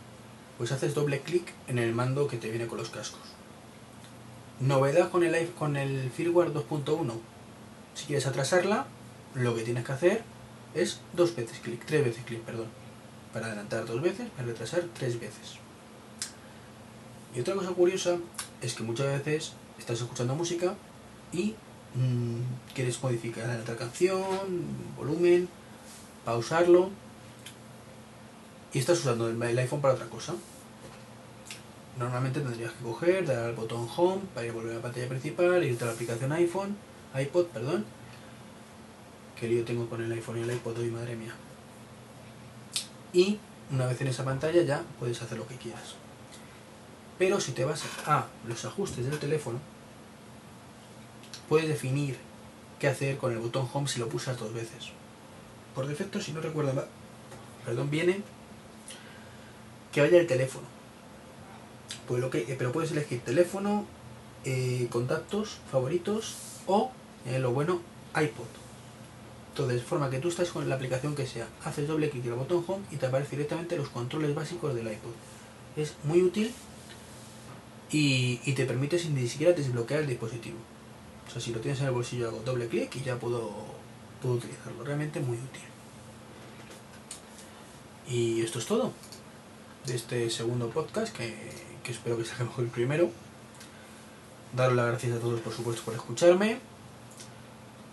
[0.58, 3.22] Pues haces doble clic en el mando que te viene con los cascos.
[4.60, 7.12] Novedad con el, con el firmware 2.1.
[7.94, 8.86] Si quieres atrasarla,
[9.34, 10.22] lo que tienes que hacer
[10.74, 12.66] es dos veces clic, tres veces clic, perdón.
[13.32, 15.58] Para adelantar dos veces, para retrasar tres veces.
[17.34, 18.18] Y otra cosa curiosa
[18.60, 20.74] es que muchas veces estás escuchando música
[21.32, 21.54] y
[22.74, 24.22] quieres modificar la otra canción,
[24.96, 25.48] volumen,
[26.24, 26.90] pausarlo
[28.72, 30.34] y estás usando el, el iPhone para otra cosa.
[31.98, 35.08] Normalmente tendrías que coger, dar al botón Home para ir a volver a la pantalla
[35.08, 36.76] principal, irte a la aplicación iPhone,
[37.18, 37.84] iPod, perdón.
[39.38, 41.34] Que lío tengo con el iPhone y el iPod hoy, madre mía.
[43.12, 43.38] Y
[43.72, 45.94] una vez en esa pantalla ya puedes hacer lo que quieras.
[47.18, 49.58] Pero si te vas a los ajustes del teléfono,
[51.48, 52.16] puedes definir
[52.78, 54.90] qué hacer con el botón Home si lo pulsas dos veces.
[55.74, 56.86] Por defecto, si no recuerdo
[57.64, 58.22] perdón, viene
[59.92, 60.66] que vaya el teléfono.
[62.06, 63.86] Pues lo que, eh, pero puedes elegir teléfono,
[64.44, 66.36] eh, contactos, favoritos
[66.66, 66.90] o,
[67.26, 67.80] eh, lo bueno,
[68.14, 68.46] iPod.
[69.50, 72.38] Entonces, forma que tú estás con la aplicación que sea, haces doble clic en el
[72.38, 75.12] botón Home y te aparece directamente los controles básicos del iPod.
[75.76, 76.52] Es muy útil
[77.90, 80.56] y, y te permite sin ni siquiera desbloquear el dispositivo.
[81.28, 83.52] O sea, si lo tienes en el bolsillo hago doble clic y ya puedo,
[84.22, 84.82] puedo utilizarlo.
[84.82, 85.62] Realmente muy útil.
[88.08, 88.92] Y esto es todo
[89.86, 91.34] de este segundo podcast que,
[91.82, 93.10] que espero que salga mejor el primero.
[94.56, 96.58] Daros las gracias a todos por supuesto por escucharme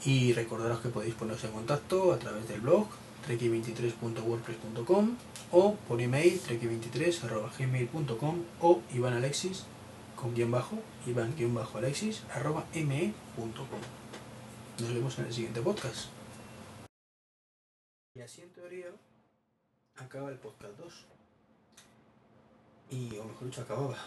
[0.06, 2.88] y recordaros que podéis poneros en contacto a través del blog
[3.28, 5.16] treki23.wordpress.com
[5.52, 9.14] o por email treki23.gmail.com o Iván
[10.26, 13.80] Con guion bajo Iván guion bajo Alexis arroba me.com
[14.80, 16.08] Nos vemos en el siguiente podcast.
[18.16, 18.88] Y así en teoría
[19.96, 20.94] acaba el podcast 2
[22.90, 23.98] y o mejor dicho acababa.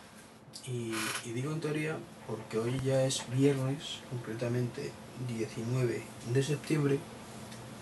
[0.66, 0.92] Y,
[1.24, 1.96] y digo en teoría
[2.26, 4.90] porque hoy ya es viernes concretamente
[5.28, 6.02] 19
[6.32, 6.98] de septiembre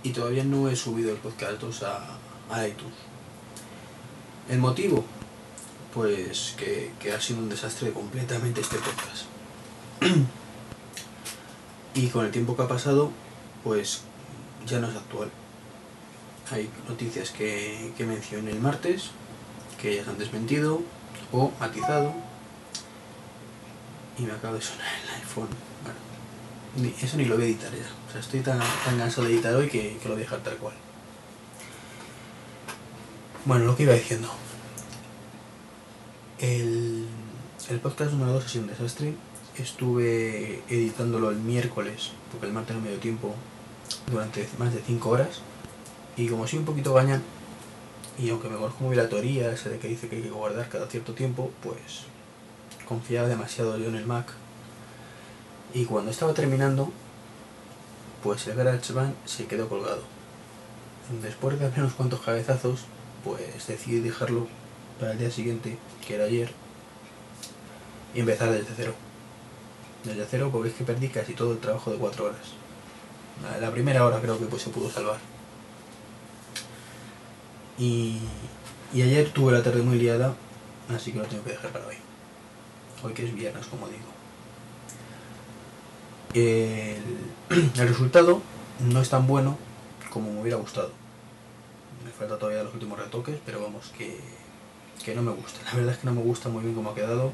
[0.03, 2.19] y todavía no he subido el podcast 2 a,
[2.51, 2.97] a iTunes.
[4.51, 5.07] El motivo
[5.97, 9.25] pues que, que ha sido un desastre completamente este podcast.
[11.95, 13.11] Y con el tiempo que ha pasado
[13.65, 14.03] pues
[14.67, 15.31] ya no es actual.
[16.51, 19.05] Hay noticias que, que mencioné el martes
[19.81, 20.83] que se han desmentido
[21.33, 22.13] o matizado.
[24.19, 25.49] Y me acaba de sonar el iPhone.
[25.83, 25.99] Bueno,
[26.77, 27.89] ni- eso ni lo voy a editar ya.
[28.09, 30.41] O sea estoy tan, tan cansado de editar hoy que, que lo voy a dejar
[30.41, 30.75] tal cual.
[33.47, 34.29] Bueno lo que iba diciendo
[36.39, 37.07] el,
[37.71, 39.15] el podcast número 2 ha sido un desastre
[39.59, 43.35] estuve editándolo el miércoles porque el martes no me dio tiempo
[44.11, 45.41] durante más de 5 horas
[46.17, 47.23] y como soy un poquito gañán
[48.19, 50.69] y aunque me conozco muy la teoría esa de que dice que hay que guardar
[50.69, 52.05] cada cierto tiempo, pues
[52.89, 54.33] confiaba demasiado yo en el Mac.
[55.75, 56.91] Y cuando estaba terminando,
[58.23, 60.03] pues el GarageBand se quedó colgado.
[61.23, 62.85] Después de hacer unos cuantos cabezazos,
[63.23, 64.47] pues decidí dejarlo
[64.99, 66.51] para el día siguiente, que era ayer,
[68.15, 68.95] y empezar desde cero.
[70.05, 72.55] desde cero porque es que perdí casi todo el trabajo de cuatro horas.
[73.61, 75.19] La, primera hora creo que pues se pudo salvar.
[77.79, 78.21] Y,
[78.95, 80.35] y ayer tuve la tarde muy liada,
[80.89, 81.97] así que lo tengo que dejar para hoy.
[83.03, 84.07] Hoy que es viernes, como digo.
[86.33, 88.41] El, el resultado
[88.81, 89.59] no es tan bueno
[90.11, 90.91] como me hubiera gustado.
[92.03, 94.19] Me falta todavía los últimos retoques, pero vamos, que,
[95.05, 95.61] que no me gusta.
[95.65, 97.33] La verdad es que no me gusta muy bien cómo ha quedado.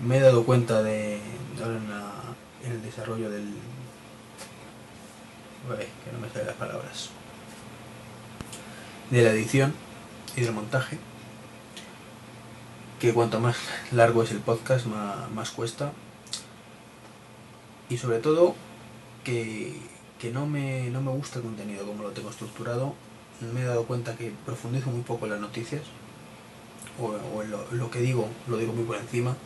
[0.00, 1.20] Me he dado cuenta de
[1.62, 3.54] ahora en, la- en el desarrollo del...
[5.68, 7.10] Que no me salen las palabras.
[9.10, 9.74] De la edición
[10.36, 10.98] y del montaje.
[12.98, 13.56] Que cuanto más
[13.92, 15.92] largo es el podcast, más, más cuesta.
[17.90, 18.54] Y sobre todo,
[19.24, 19.76] que,
[20.18, 22.94] que no, me, no me gusta el contenido como lo tengo estructurado.
[23.52, 25.82] Me he dado cuenta que profundizo muy poco en las noticias.
[27.00, 29.36] O, lo, lo que digo, lo digo muy por encima.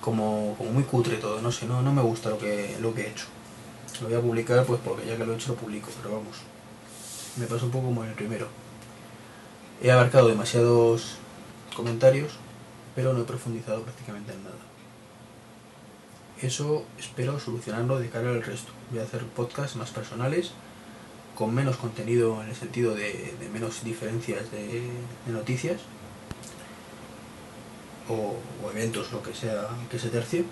[0.00, 3.02] Como, como muy cutre todo, no sé, no, no me gusta lo que, lo que
[3.02, 3.26] he hecho.
[4.00, 6.38] Lo voy a publicar pues porque ya que lo he hecho lo publico, pero vamos.
[7.36, 8.48] Me pasa un poco como en el primero.
[9.80, 11.16] He abarcado demasiados
[11.76, 12.32] comentarios,
[12.96, 14.56] pero no he profundizado prácticamente en nada.
[16.40, 18.72] Eso espero solucionarlo de cara al resto.
[18.90, 20.50] Voy a hacer podcasts más personales,
[21.36, 24.82] con menos contenido en el sentido de, menos diferencias de
[25.28, 25.80] noticias
[28.08, 28.36] o,
[28.70, 30.44] eventos, lo que sea que se tercie,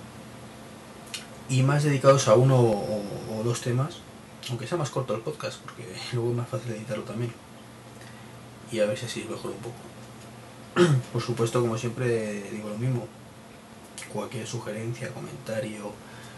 [1.49, 3.03] y más dedicados a uno o,
[3.39, 3.99] o dos temas,
[4.49, 7.33] aunque sea más corto el podcast, porque luego es más fácil editarlo también.
[8.73, 11.01] Y a ver si así mejor un poco.
[11.13, 13.07] Por supuesto, como siempre, digo lo mismo.
[14.13, 15.93] Cualquier sugerencia, comentario,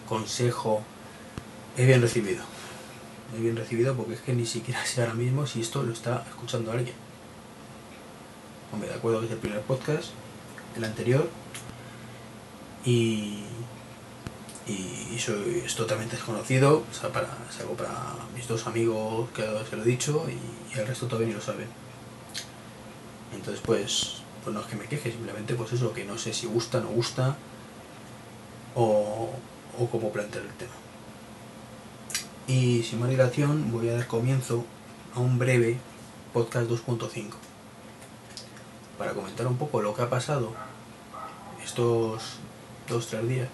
[0.08, 0.82] consejo,
[1.76, 2.42] es bien recibido.
[3.34, 6.24] Es bien recibido porque es que ni siquiera sé ahora mismo si esto lo está
[6.28, 6.94] escuchando alguien.
[8.72, 10.10] Hombre, de acuerdo que es el primer podcast,
[10.76, 11.28] el anterior,
[12.84, 13.44] y,
[14.66, 17.92] y soy, es totalmente desconocido, o sea, para, es algo para
[18.34, 21.40] mis dos amigos que se lo he dicho y, y el resto todavía ni lo
[21.40, 21.68] saben.
[23.34, 26.46] Entonces, pues, pues no es que me queje, simplemente pues eso, que no sé si
[26.46, 27.36] gusta, no gusta
[28.74, 29.30] o,
[29.78, 30.72] o cómo plantear el tema.
[32.46, 34.64] Y sin más dilación voy a dar comienzo
[35.14, 35.78] a un breve
[36.32, 37.51] podcast 2.5
[39.02, 40.52] para comentar un poco lo que ha pasado
[41.60, 42.36] estos
[42.88, 43.48] dos, tres días.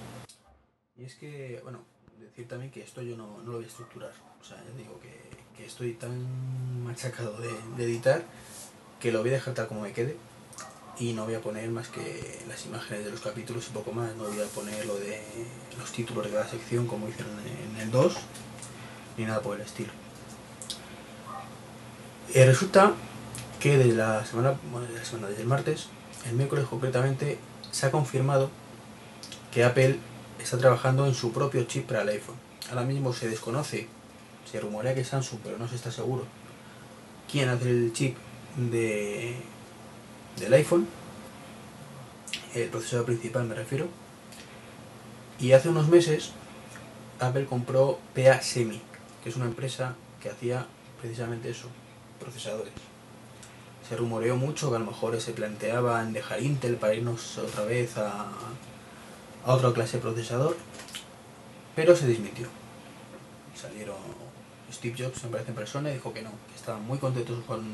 [0.94, 1.78] Y es que, bueno,
[2.20, 4.12] decir también que esto yo no, no lo voy a estructurar.
[4.42, 5.18] O sea, ya digo que,
[5.56, 8.24] que estoy tan machacado de, de editar
[9.00, 10.18] que lo voy a dejar tal como me quede
[10.98, 14.14] y no voy a poner más que las imágenes de los capítulos y poco más.
[14.16, 15.22] No voy a poner lo de
[15.78, 17.32] los títulos de cada sección como hicieron
[17.74, 18.16] en el 2
[19.16, 19.92] ni nada por el estilo.
[22.34, 22.92] Eh, resulta
[23.60, 25.86] que desde la semana, bueno, desde la semana, desde el martes,
[26.28, 27.38] el miércoles concretamente,
[27.70, 28.50] se ha confirmado
[29.52, 29.98] que Apple
[30.40, 32.36] está trabajando en su propio chip para el iPhone.
[32.70, 33.88] Ahora mismo se desconoce,
[34.50, 36.24] se rumorea que es Samsung, pero no se está seguro
[37.30, 38.16] quién hace el chip
[38.56, 39.36] de,
[40.38, 40.88] del iPhone,
[42.54, 43.86] el procesador principal me refiero.
[45.38, 46.32] Y hace unos meses
[47.20, 48.80] Apple compró PA Semi,
[49.22, 50.66] que es una empresa que hacía
[51.00, 51.68] precisamente eso,
[52.18, 52.72] procesadores.
[53.88, 57.96] Se rumoreó mucho que a lo mejor se planteaban dejar Intel para irnos otra vez
[57.96, 58.26] a,
[59.44, 60.56] a otra clase de procesador,
[61.74, 62.48] pero se desmintió.
[63.54, 63.96] Salieron
[64.70, 67.64] Steve Jobs, me parece en persona, y dijo que no, que estaban muy contentos con,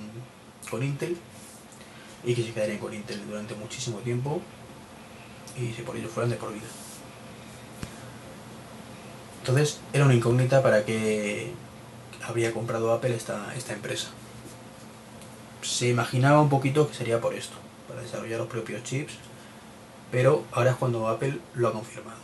[0.71, 1.17] con Intel
[2.23, 4.41] y que se quedarían con Intel durante muchísimo tiempo
[5.59, 6.63] y si por ello fueran de por vida.
[9.41, 11.53] Entonces era una incógnita para que
[12.23, 14.09] habría comprado Apple esta, esta empresa.
[15.65, 17.57] Se imaginaba un poquito que sería por esto,
[17.89, 19.15] para desarrollar los propios chips,
[20.13, 22.19] pero ahora es cuando Apple lo ha confirmado.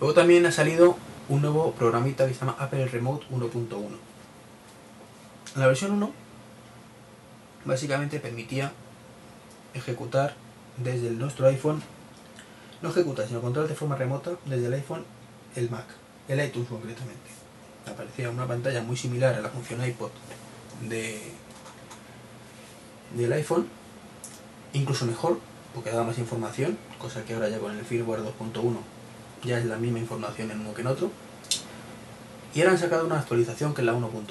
[0.00, 0.96] Luego también ha salido
[1.28, 3.68] un nuevo programita que se llama Apple Remote 1.1.
[5.56, 6.10] La versión 1
[7.66, 8.72] básicamente permitía
[9.74, 10.34] ejecutar
[10.78, 11.82] desde nuestro iPhone,
[12.80, 15.04] no ejecutar, sino controlar de forma remota desde el iPhone
[15.54, 15.86] el Mac,
[16.28, 17.47] el iTunes concretamente.
[17.88, 20.10] Aparecía una pantalla muy similar a la función iPod
[20.88, 21.20] de,
[23.16, 23.66] del iPhone,
[24.72, 25.40] incluso mejor,
[25.74, 28.76] porque daba más información, cosa que ahora ya con el firmware 2.1
[29.44, 31.10] ya es la misma información en uno que en otro.
[32.54, 34.24] Y ahora han sacado una actualización que es la 1.1,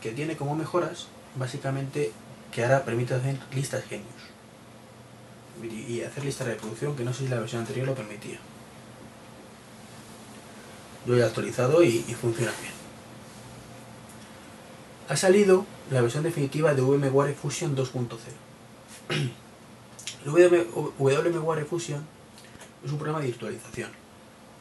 [0.00, 2.12] que tiene como mejoras básicamente
[2.50, 4.10] que ahora permite hacer listas genios
[5.62, 8.38] y hacer listas de reproducción que no sé si la versión anterior lo permitía.
[11.06, 12.72] Yo ya he actualizado y, funciona bien.
[15.08, 18.18] Ha salido la versión definitiva de VMware Fusion 2.0.
[20.24, 20.64] El WM
[20.98, 22.06] VMware Fusion
[22.84, 23.90] es un programa de virtualización.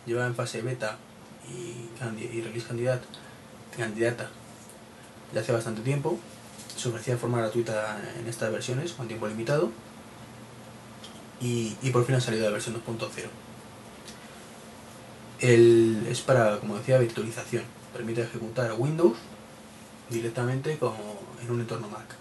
[0.08, 0.98] Lleva en fase beta
[1.48, 1.90] y,
[2.20, 3.06] y release candidata,
[3.78, 4.30] candidata
[5.32, 6.20] de hace bastante tiempo.
[6.76, 9.72] Se ofrecía de forma gratuita en estas versiones con tiempo limitado.
[11.40, 13.30] Y por fin ha salido la versión 2.0.
[15.42, 17.64] Es para, como decía, virtualización.
[17.94, 19.18] Permite ejecutar Windows
[20.10, 20.98] directamente como
[21.42, 22.16] en un entorno Mac.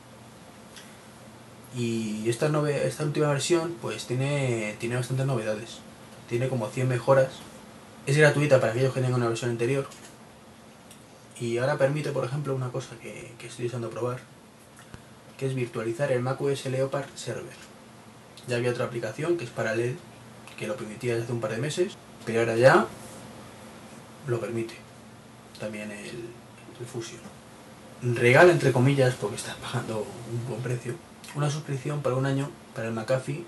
[1.77, 5.79] Y esta, nove- esta última versión pues tiene, tiene bastantes novedades.
[6.29, 7.29] Tiene como 100 mejoras.
[8.07, 9.87] Es gratuita para aquellos que tengan una versión anterior.
[11.39, 14.19] Y ahora permite, por ejemplo, una cosa que, estoy usando a probar,
[15.39, 17.55] que es virtualizar el macOS Leopard Server.
[18.49, 19.97] Ya había otra aplicación que es Parallel,
[20.59, 21.95] que lo permitía desde hace un par de meses,
[22.27, 22.87] pero ahora ya
[24.27, 24.75] lo permite.
[25.59, 26.29] También el,
[26.81, 27.21] el Fusion.
[28.03, 30.95] Regala, entre comillas, porque está pagando un buen precio,
[31.35, 33.45] una suscripción para un año para el McAfee,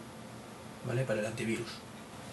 [0.86, 1.04] ¿vale?
[1.04, 1.68] Para el antivirus.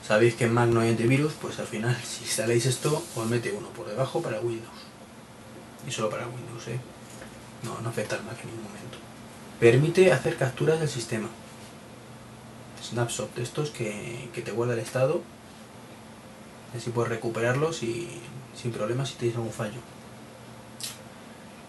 [0.05, 3.51] Sabéis que en Mac no hay antivirus, pues al final, si instaláis esto, os mete
[3.51, 4.79] uno por debajo para Windows.
[5.87, 6.79] Y solo para Windows, ¿eh?
[7.63, 8.97] No, no afecta al Mac en ningún momento.
[9.59, 11.27] Permite hacer capturas del sistema.
[12.83, 15.21] Snapshot de estos que, que te guarda el estado.
[16.75, 18.07] Así puedes recuperarlos y
[18.55, 19.79] sin problemas si tenéis algún fallo.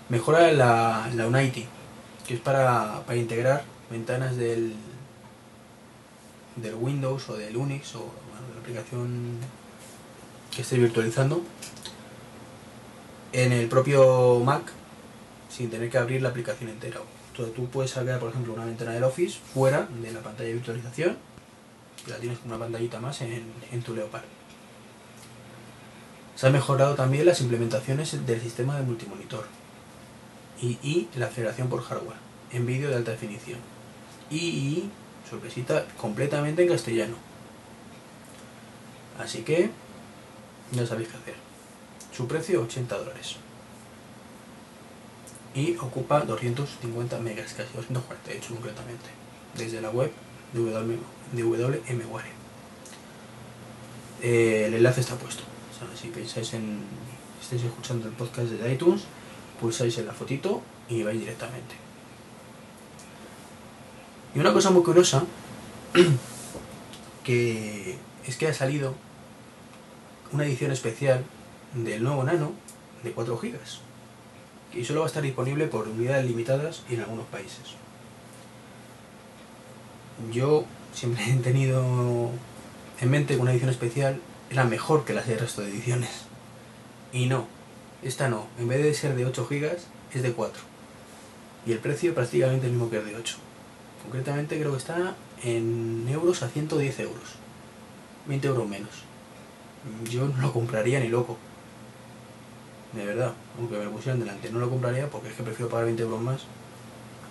[0.09, 1.67] Mejora la, la Unity,
[2.27, 4.75] que es para, para integrar ventanas del,
[6.57, 9.39] del Windows o del Unix o de la aplicación
[10.55, 11.43] que esté virtualizando
[13.33, 14.73] en el propio Mac
[15.49, 17.01] sin tener que abrir la aplicación entera.
[17.31, 20.55] Entonces tú puedes sacar, por ejemplo, una ventana del Office fuera de la pantalla de
[20.55, 21.17] virtualización
[22.07, 24.25] y la tienes como una pantallita más en, en tu Leopard.
[26.41, 29.45] Se han mejorado también las implementaciones del sistema de multimonitor
[30.59, 32.17] y, la aceleración por hardware
[32.51, 33.59] en vídeo de alta definición.
[34.31, 34.91] Y, y,
[35.29, 37.17] sorpresita, completamente en castellano.
[39.19, 39.69] Así que
[40.73, 41.35] ya sabéis qué hacer.
[42.11, 43.37] Su precio 80 dólares.
[45.55, 49.11] Y ocupa 250 megas, casi 248 concretamente,
[49.59, 50.11] desde la web
[50.55, 50.97] de, WM,
[51.33, 52.31] de WMWare.
[54.23, 55.43] El enlace está puesto.
[56.01, 56.81] Si pensáis en.
[57.41, 59.03] estáis escuchando el podcast de iTunes,
[59.61, 61.75] pulsáis en la fotito y vais directamente.
[64.35, 65.25] Y una cosa muy curiosa,
[67.25, 68.95] que es que ha salido
[70.33, 71.25] una edición especial
[71.75, 72.53] del nuevo Nano
[73.03, 73.59] de 4 GB.
[74.73, 77.75] Y solo va a estar disponible por unidades limitadas y en algunos países.
[80.33, 82.31] Yo siempre he tenido
[83.01, 84.21] en mente una edición especial
[84.51, 86.11] era mejor que las del resto de ediciones.
[87.13, 87.47] Y no,
[88.03, 88.47] esta no.
[88.59, 89.79] En vez de ser de 8 GB,
[90.13, 90.63] es de 4.
[91.67, 93.37] Y el precio prácticamente el mismo que el de 8.
[94.03, 97.37] Concretamente creo que está en euros a 110 euros.
[98.27, 98.91] 20 euros menos.
[100.11, 101.39] Yo no lo compraría ni loco.
[102.93, 104.51] De verdad, aunque me pusieran delante.
[104.51, 106.43] No lo compraría porque es que prefiero pagar 20 euros más.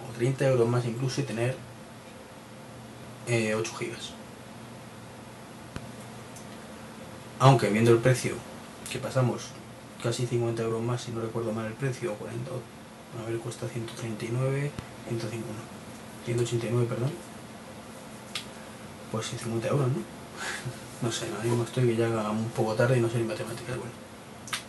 [0.10, 1.56] O 30 euros más incluso y tener
[3.28, 4.14] eh, 8 gigas.
[7.40, 8.34] Aunque viendo el precio
[8.92, 9.48] que pasamos,
[10.04, 13.68] casi 50 euros más si no recuerdo mal el precio, o 40, a ver, cuesta
[13.68, 14.72] 139,
[15.08, 15.46] 151,
[16.26, 17.12] 189, perdón.
[19.12, 20.04] Pues sí, 50 euros, ¿no?
[21.02, 23.78] no sé, ahora mismo estoy que ya un poco tarde y no sé ni matemáticas,
[23.78, 23.92] bueno.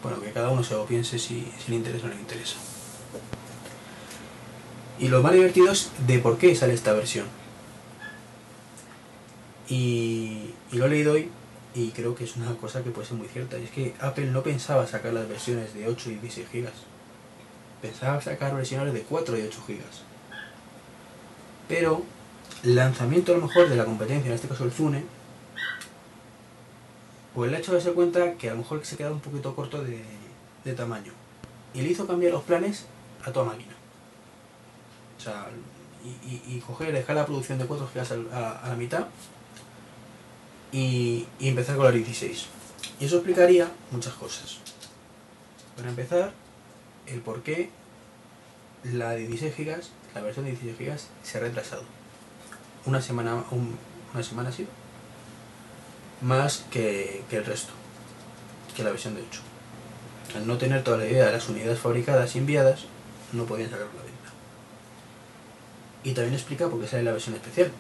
[0.03, 2.57] Bueno, que cada uno se lo piense si, si le interesa o no le interesa.
[4.99, 7.27] Y lo más divertido es de por qué sale esta versión.
[9.69, 11.31] Y, y lo he leído hoy
[11.75, 13.59] y creo que es una cosa que puede ser muy cierta.
[13.59, 16.73] Y es que Apple no pensaba sacar las versiones de 8 y 16 gigas.
[17.81, 20.03] Pensaba sacar versiones de 4 y 8 gigas.
[21.69, 22.03] Pero
[22.65, 25.05] lanzamiento a lo mejor de la competencia, en este caso el Zune,
[27.35, 29.83] pues le ha hecho darse cuenta que a lo mejor se quedaba un poquito corto
[29.85, 30.03] de,
[30.65, 31.13] de tamaño.
[31.73, 32.87] Y le hizo cambiar los planes
[33.25, 33.75] a toda máquina.
[35.17, 35.47] O sea,
[36.05, 39.07] y, y, coger, dejar la producción de 4 gigas a, a, a la mitad
[40.73, 42.47] y, empezar con la 16.
[43.01, 44.59] Y eso explicaría muchas cosas.
[45.77, 46.33] Para empezar,
[47.07, 47.71] el por qué
[48.85, 49.83] la de 16 GB,
[50.15, 51.83] la versión de 16 GB, se ha retrasado.
[52.87, 53.77] Una semana, un,
[54.15, 54.69] una semana ha sido.
[56.21, 57.73] Más que, que, el resto,
[58.77, 59.41] que la versión de 8.
[60.37, 62.85] Al no tener toda la idea de las unidades fabricadas y enviadas,
[63.33, 64.31] no podían sacarlo a la venta.
[66.05, 67.73] Y también explica por qué sale la versión especial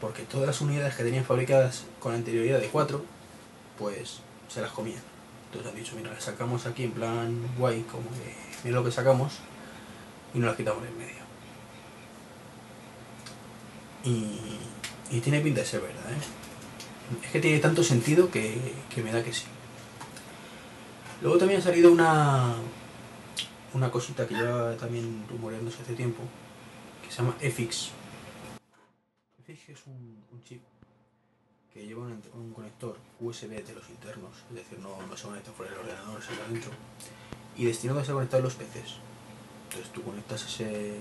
[0.00, 3.04] porque todas las unidades que tenían fabricadas con anterioridad de 4,
[3.78, 5.02] pues se las comían.
[5.46, 8.34] Entonces han dicho, mira, las sacamos aquí en plan guay, como que
[8.64, 9.34] mira lo que sacamos,
[10.34, 11.18] y nos las quitamos en medio.
[14.04, 14.58] Y,
[15.10, 17.24] Y tiene pinta de ser verdad, ¿eh?
[17.24, 18.60] Es que tiene tanto sentido que,
[18.94, 19.44] que me da que sí.
[21.22, 22.54] Luego también ha salido una,
[23.72, 26.22] una cosita que lleva también rumoreándose hace tiempo,
[27.02, 27.90] que se llama EFIX.
[29.48, 30.60] EFIX es un, un chip
[31.72, 35.52] que lleva un, un conector USB de los internos, es decir, no, no se conecta
[35.52, 36.70] fuera del ordenador, se va adentro,
[37.56, 38.96] y destinado a ser conectado a los PCs.
[39.68, 40.98] Entonces tú conectas ese,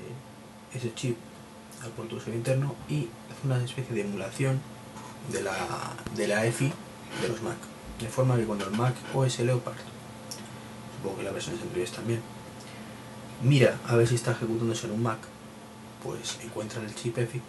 [0.74, 1.18] ese chip
[1.84, 4.62] al puerto USB interno y hace una especie de emulación
[5.32, 5.56] de la,
[6.16, 6.72] de la EFI
[7.22, 7.58] de los Mac.
[8.00, 9.78] De forma que cuando el Mac OS Leopard,
[10.96, 12.22] supongo que la versión anteriores también,
[13.42, 15.20] mira a ver si está ejecutándose en un Mac,
[16.04, 17.42] pues encuentra el chip EFI,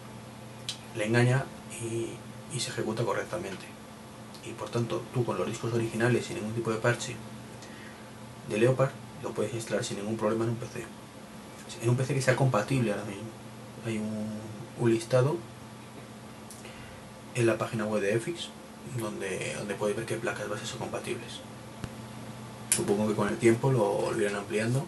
[0.99, 1.45] le engaña
[1.81, 3.65] y, se ejecuta correctamente.
[4.45, 7.15] Y por tanto, tú con los discos originales sin ningún tipo de parche
[8.49, 8.91] de Leopard,
[9.23, 10.83] lo puedes instalar sin ningún problema en un PC.
[11.81, 13.29] En un PC que sea compatible ahora mismo.
[13.85, 15.37] Hay un, listado
[17.35, 18.47] en la página web de EFIX
[18.97, 21.41] donde, donde puedes ver qué placas bases son compatibles.
[22.73, 24.85] Supongo que con el tiempo lo, lo ampliando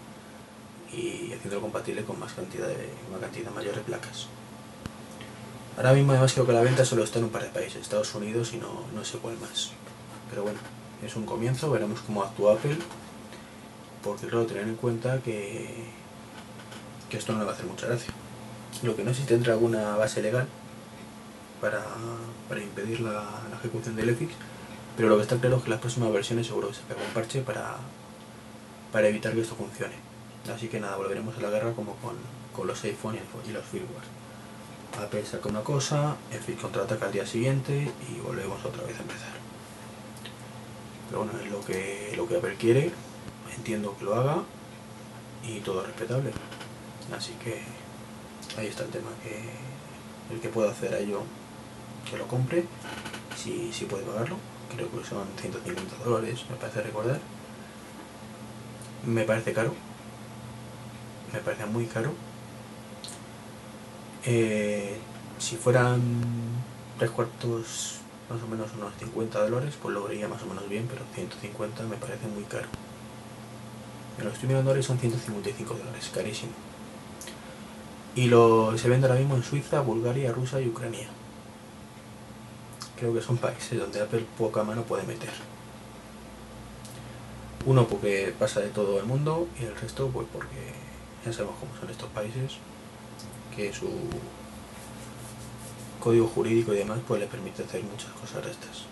[0.94, 4.28] y haciéndolo compatible con más cantidad de, una cantidad mayor de placas.
[5.82, 8.14] Ahora mismo además creo que la venta solo está en un par de países, Estados
[8.14, 9.72] Unidos y no, no sé cuál más.
[10.30, 10.60] Pero bueno,
[11.04, 12.78] es un comienzo, veremos cómo actúa Apple,
[14.04, 15.86] porque claro, tener en cuenta que,
[17.10, 18.14] que esto no le va a hacer mucha gracia.
[18.84, 20.46] Lo que no sé si tendrá alguna base legal
[21.60, 21.84] para,
[22.48, 23.24] para impedir la,
[23.58, 24.34] ejecución del EFIX,
[24.96, 27.42] pero lo que está claro es que las próximas versiones seguro que sacarán un parche
[27.42, 27.78] para,
[28.92, 29.96] para evitar que esto funcione.
[30.56, 32.18] Así que nada, volveremos a la guerra como con,
[32.56, 33.18] con los iPhone
[33.50, 34.21] y los firmware.
[35.00, 39.32] Apple saca una cosa, EFIX contraataca al día siguiente y volvemos otra vez a empezar.
[41.08, 42.92] Pero bueno, es lo que, lo que Apple quiere,
[43.56, 44.44] entiendo que lo haga
[45.44, 46.32] y todo respetable.
[47.16, 47.62] Así que
[48.58, 51.24] ahí está el tema, que el que pueda hacer a ello,
[52.10, 52.66] que lo compre,
[53.36, 54.38] si, si puede pagarlo,
[54.76, 57.20] creo que son 150 dólares, me parece recordar.
[59.06, 59.74] Me parece caro,
[61.34, 62.14] me parece muy caro.
[64.26, 64.98] Eh,
[65.40, 66.02] si fueran
[67.00, 67.96] tres cuartos,
[68.30, 71.84] más o menos unos 50 dólares, pues lo vería más o menos bien, pero 150
[71.84, 72.68] me parece muy caro.
[74.18, 76.52] Me lo estoy mirando ahora y son 155 dólares, carísimo.
[78.16, 81.08] Y lo se vende ahora mismo en Suiza, Bulgaria, Rusia y Ucrania.
[82.98, 85.32] Creo que son países donde Apple poca mano puede meter.
[87.66, 90.74] Uno porque pasa de todo el mundo y el resto pues porque
[91.26, 92.58] ya sabemos cómo son estos países,
[93.56, 93.90] que su
[96.00, 98.86] código jurídico y demás pues le permite hacer muchas cosas de estas.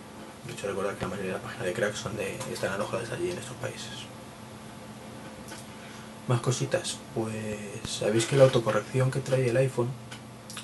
[0.45, 3.11] De hecho recordar que la mayoría de las páginas de crack son de, están alojadas
[3.11, 4.05] allí en estos países.
[6.27, 7.35] Más cositas, pues
[7.87, 9.89] sabéis que la autocorrección que trae el iPhone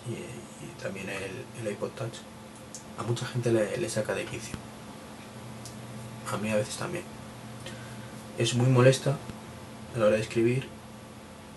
[0.08, 2.16] y, y también el, el iPod Touch
[2.98, 4.56] a mucha gente le, le saca de quicio.
[6.32, 7.04] A mí a veces también.
[8.38, 9.18] Es muy molesta
[9.96, 10.68] a la hora de escribir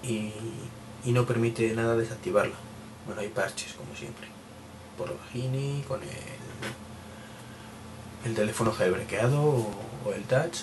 [0.03, 0.33] y,
[1.05, 2.55] y no permite nada desactivarla.
[3.07, 4.29] Bueno, hay parches como siempre.
[4.97, 6.09] Por Gini, con el,
[8.25, 10.61] el teléfono jailbreakado o, el touch.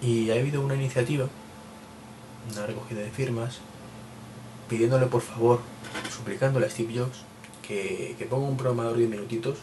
[0.00, 1.26] Y ha habido una iniciativa,
[2.52, 3.58] una recogida de firmas,
[4.68, 5.60] pidiéndole por favor,
[6.14, 7.24] suplicándole a Steve Jobs
[7.66, 9.58] que, que ponga un programador de 10 minutitos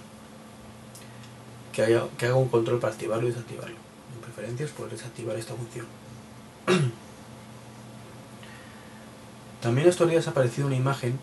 [1.71, 3.75] que, haya, que haga un control para activarlo y desactivarlo.
[4.13, 5.85] En preferencias por desactivar esta función.
[9.65, 11.19] También estos días ha aparecido una imagen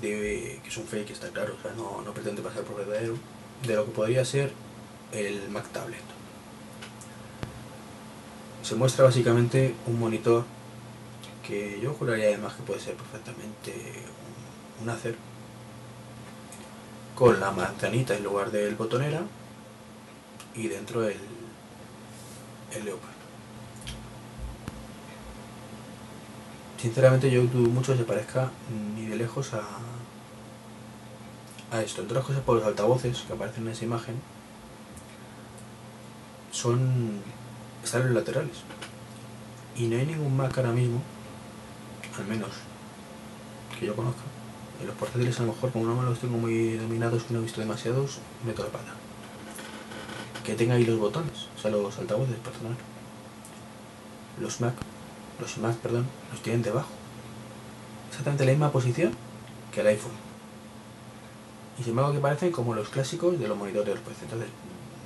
[0.00, 1.54] de que es un fake, está claro,
[2.04, 3.16] no pretende pasar por verdadero,
[3.66, 4.52] de lo que podría ser
[5.10, 5.98] el Mac Tablet.
[8.62, 10.44] Se muestra básicamente un monitor
[11.44, 13.74] que yo juraría además que puede ser perfectamente
[14.78, 15.16] un, un Acer
[17.16, 19.22] con la manzanita en lugar del botonera
[20.54, 21.18] y dentro el,
[22.76, 23.19] el Leopard.
[26.80, 28.50] Sinceramente yo dudo mucho que se parezca
[28.96, 29.60] ni de lejos a,
[31.70, 32.00] a esto.
[32.00, 34.14] Entre otras cosas por los altavoces que aparecen en esa imagen
[36.52, 37.20] son
[37.84, 38.58] están los laterales.
[39.76, 41.02] Y no hay ningún Mac ahora mismo,
[42.18, 42.50] al menos
[43.78, 44.22] que yo conozca.
[44.80, 47.42] En los portátiles a lo mejor como no los tengo muy dominados que no he
[47.42, 48.94] visto demasiados, meto la pata.
[50.44, 52.76] Que tenga ahí los botones, o sea los altavoces, perdón.
[54.40, 54.74] Los Mac,
[55.40, 56.88] los iMac, perdón, los tienen debajo.
[58.08, 59.12] Exactamente la misma posición
[59.72, 60.12] que el iPhone.
[61.78, 64.24] Y sin embargo que parecen como los clásicos de los monitores PC.
[64.24, 64.48] Entonces,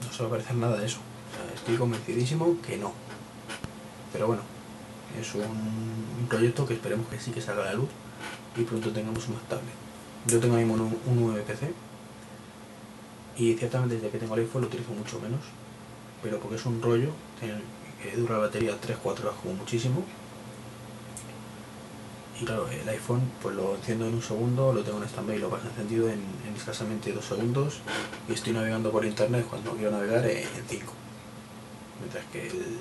[0.05, 0.99] no se va a parecer nada de eso.
[1.55, 2.93] Estoy convencidísimo que no.
[4.13, 4.43] Pero bueno,
[5.21, 7.89] es un, proyecto que esperemos que sí que salga a la luz
[8.57, 9.75] y pronto tengamos un Mac tablet.
[10.27, 11.73] Yo tengo ahí un, un VPC
[13.37, 15.41] y ciertamente desde que tengo el iPhone lo utilizo mucho menos,
[16.23, 20.03] pero porque es un rollo, que dura la batería 3-4 horas como muchísimo.
[22.41, 25.51] Y claro, el iPhone pues lo enciendo en un segundo, lo tengo en stand-by, lo
[25.51, 26.21] paso encendido en,
[26.57, 27.81] escasamente dos segundos
[28.29, 30.93] y estoy navegando por internet cuando quiero navegar en 5.
[32.01, 32.79] Mientras que el,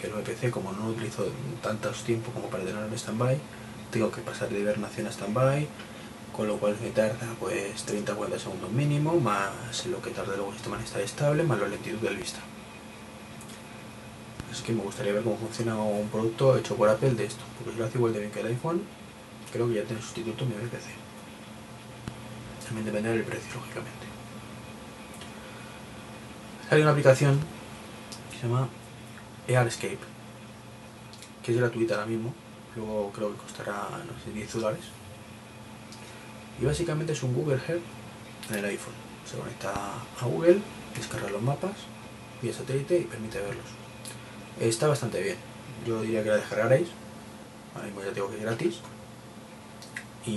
[0.00, 1.26] que el VPC, como no utilizo
[1.62, 3.38] tantos tiempo como para tenerlo en stand-by,
[3.90, 5.68] tengo que pasar de hibernación a stand-by,
[6.32, 10.54] con lo cual me tarda pues 30-40 segundos mínimo, más lo que tarda luego el
[10.54, 12.40] sistema en estar estable, más la lentitud del vista.
[14.52, 17.72] Así que me gustaría ver cómo funciona un producto hecho por Apple de esto, porque
[17.72, 18.82] si lo hace igual de bien que el iPhone,
[19.50, 20.88] creo que ya tiene sustituto en mi VPC.
[22.66, 24.06] También depende del precio, lógicamente.
[26.70, 27.40] Hay una aplicación
[28.30, 28.68] que se llama
[29.48, 29.98] AirScape,
[31.42, 32.34] que es gratuita ahora mismo,
[32.76, 34.84] luego creo que costará, no sé, 10 dólares
[36.60, 37.82] y básicamente es un Google Earth
[38.50, 38.94] en el iPhone.
[39.24, 39.72] Se conecta
[40.20, 40.60] a Google,
[40.96, 41.72] descarga los mapas
[42.40, 43.81] vía satélite y permite verlos.
[44.60, 45.36] Está bastante bien.
[45.86, 46.88] Yo diría que la descargaréis.
[47.74, 48.80] Ahora mismo ya tengo que es gratis.
[50.26, 50.30] Y,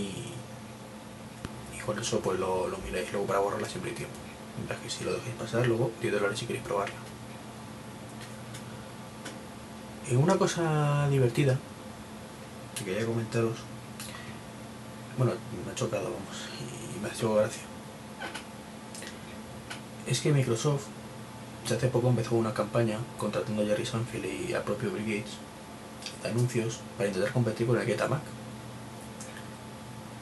[1.75, 4.15] y con eso pues lo, lo miráis luego para borrarla siempre hay tiempo.
[4.57, 6.95] Mientras que si lo dejéis pasar, luego 10 dólares si queréis probarla.
[10.09, 11.57] Y una cosa divertida
[12.75, 13.57] que quería comentaros
[15.17, 15.31] bueno,
[15.65, 16.49] me ha chocado, vamos,
[16.93, 17.61] y me ha hecho gracia.
[20.05, 20.87] Es que Microsoft
[21.73, 25.33] hace poco empezó una campaña contratando a Jerry Sanfield y al propio Bill Gates
[26.21, 28.21] de anuncios para intentar competir con el Get Mac.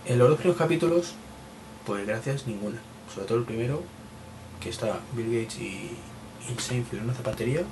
[0.06, 1.14] En los dos primeros capítulos,
[1.86, 2.80] pues gracias ninguna.
[3.14, 3.84] Sobre todo el primero,
[4.62, 5.98] que está Bill Gates y,
[6.50, 7.64] y en una zapatería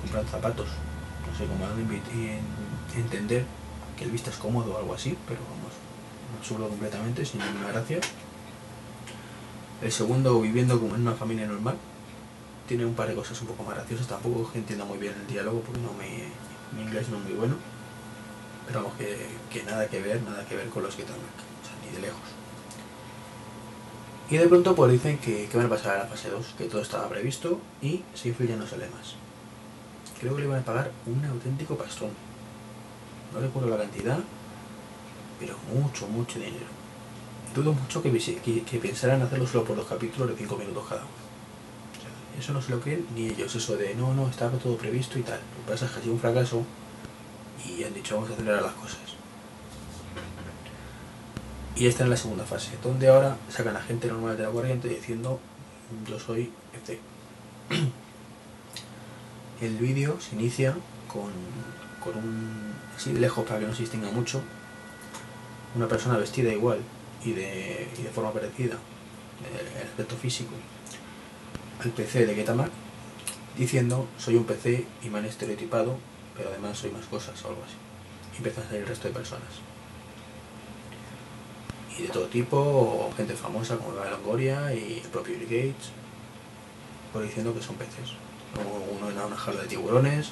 [0.00, 0.68] comprando zapatos.
[1.30, 3.44] No sé cómo a entender
[3.96, 5.72] que el vista es cómodo o algo así, pero vamos,
[6.38, 8.00] absurdo completamente, sin ninguna gracia.
[9.80, 11.76] El segundo, viviendo como en una familia normal.
[12.66, 15.26] Tiene un par de cosas un poco más graciosas, tampoco que entienda muy bien el
[15.26, 16.28] diálogo porque no me,
[16.74, 17.56] mi inglés no es muy bueno.
[18.66, 21.74] Pero vamos, que, nada que ver, nada que ver con los que están o sea,
[21.84, 22.20] ni de lejos.
[24.30, 26.64] Y de pronto pues dicen que, que van a pasar a la fase 2, que
[26.64, 29.16] todo estaba previsto y Seinfeld ya no sale más.
[30.20, 32.10] Creo que le van a pagar un auténtico pastón.
[33.34, 34.20] No recuerdo la cantidad,
[35.40, 36.66] pero mucho, mucho dinero.
[37.54, 38.10] Dudo mucho que,
[38.64, 41.21] que, pensaran hacerlo solo por dos capítulos de 5 minutos cada uno.
[42.38, 45.22] Eso no se lo creen ni ellos, eso de no, no, estaba todo previsto y
[45.22, 45.38] tal.
[45.58, 46.64] Lo que pasa es que ha sido un fracaso
[47.66, 48.98] y han dicho vamos a acelerar las cosas.
[51.74, 54.88] Y esta es la segunda fase, donde ahora sacan a gente normal de la corriente
[54.88, 55.40] diciendo
[56.08, 57.00] yo soy este.
[59.60, 60.74] El vídeo se inicia
[61.06, 61.30] con,
[62.02, 64.42] con un así lejos para que no se distinga mucho
[65.74, 66.80] una persona vestida igual
[67.24, 68.76] y de, y de forma parecida,
[69.76, 70.50] el aspecto físico,
[71.80, 72.70] al PC de Getamac,
[73.56, 75.96] diciendo soy un PC han estereotipado,
[76.36, 77.74] pero además soy más cosas o algo así.
[78.34, 79.48] Y empiezan a salir el resto de personas.
[81.98, 85.90] Y de todo tipo, gente famosa como Eva Longoria y el propio Bill Gates,
[87.12, 88.14] por diciendo que son peces.
[88.96, 90.30] Uno en una jaula de tiburones.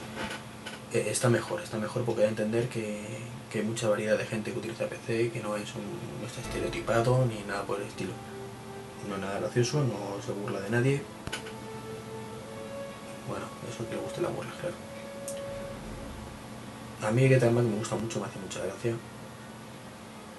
[0.92, 3.06] Eh, está mejor, está mejor porque da a entender que,
[3.50, 5.82] que hay mucha variedad de gente que utiliza PC, que no, es un,
[6.20, 8.12] no está estereotipado ni nada por el estilo.
[9.08, 11.02] No es nada gracioso, no se burla de nadie.
[13.30, 14.74] Bueno, eso que le guste la burla, claro.
[17.00, 18.96] A mí que también me gusta mucho, me hace mucha gracia.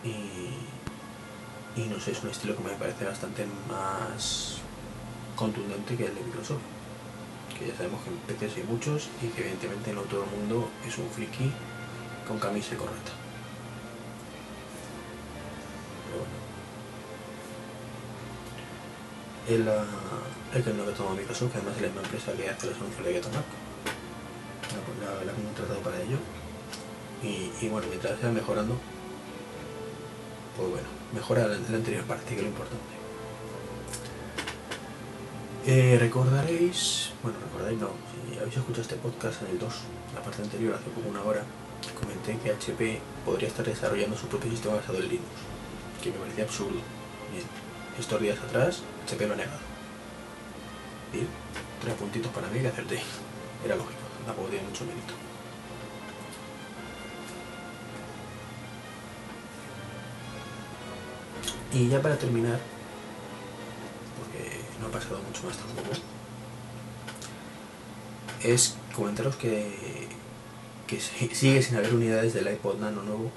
[0.04, 4.58] Y, y no sé, es un estilo que me parece bastante más
[5.38, 6.60] contundente que el de Microsoft.
[7.58, 10.70] Que ya sabemos que en PC hay muchos y que evidentemente no todo el mundo
[10.86, 11.50] es un friki
[12.28, 13.14] con camisa correcta.
[19.48, 19.72] Pero bueno.
[19.80, 20.11] El,
[20.54, 22.76] el que no que toma Microsoft, que además es la misma empresa que hace los
[22.78, 23.46] anuncios de Getomac.
[24.86, 26.18] Pues la, la, la han contratado para ello.
[27.24, 28.76] Y, bueno, mientras sea mejorando,
[30.58, 33.02] pues bueno, mejora la, la anterior parte, que es lo importante.
[35.68, 37.90] Eh, recordaréis, bueno, recordaréis no,
[38.32, 39.74] si habéis escuchado este podcast en el 2,
[40.16, 41.44] la parte anterior, hace como una hora,
[41.94, 45.28] comenté que HP podría estar desarrollando su propio sistema basado en Linux,
[46.02, 46.82] que me parecía absurdo.
[47.32, 47.46] Bien,
[48.00, 49.71] estos días atrás HP lo ha negado.
[51.12, 51.28] Bien,
[51.82, 53.02] tres puntitos para mí que acerté.
[53.66, 55.14] Era lógico, tampoco tiene mucho mérito.
[61.74, 62.60] Y ya para terminar,
[64.18, 65.92] porque no ha pasado mucho más tampoco,
[68.44, 70.10] es comentaros que
[70.92, 73.32] que sigue sin haber unidades del iPod Nano nuevo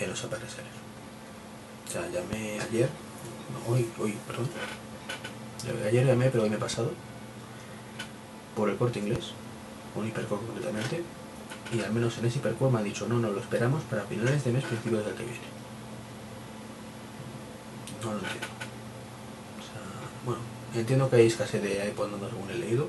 [0.00, 0.56] en los APRS.
[1.86, 2.88] O sea, llamé ayer,
[3.52, 4.48] no, hoy, hoy, perdón.
[5.64, 6.90] Ayer llamé, pero hoy me he pasado.
[8.56, 9.32] Por el corte inglés,
[9.94, 11.02] un hipercore completamente.
[11.72, 14.44] Y al menos en ese hipercore me ha dicho, no, no, lo esperamos para finales
[14.44, 15.38] de mes, principios del que viene.
[18.02, 18.46] No lo entiendo.
[19.56, 19.82] O sea,
[20.26, 20.40] bueno,
[20.74, 22.88] entiendo que hay escasez de iPod, no según he leído,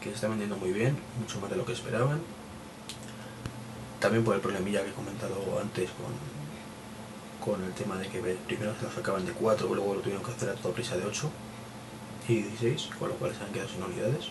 [0.00, 2.20] que se está vendiendo muy bien, mucho más de lo que esperaban.
[4.00, 5.88] También por el problemilla que he comentado antes
[7.40, 10.22] con, con el tema de que primero se lo sacaban de 4, luego lo tuvieron
[10.22, 11.30] que hacer a toda prisa de 8
[12.28, 14.28] y 16, con lo cual se han quedado sin unidades.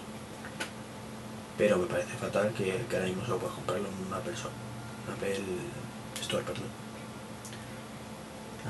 [1.58, 4.54] Pero me parece fatal que, que ahora mismo solo puedas comprarlo en una persona,
[5.06, 5.40] una Apple
[6.22, 6.70] Store, perdón.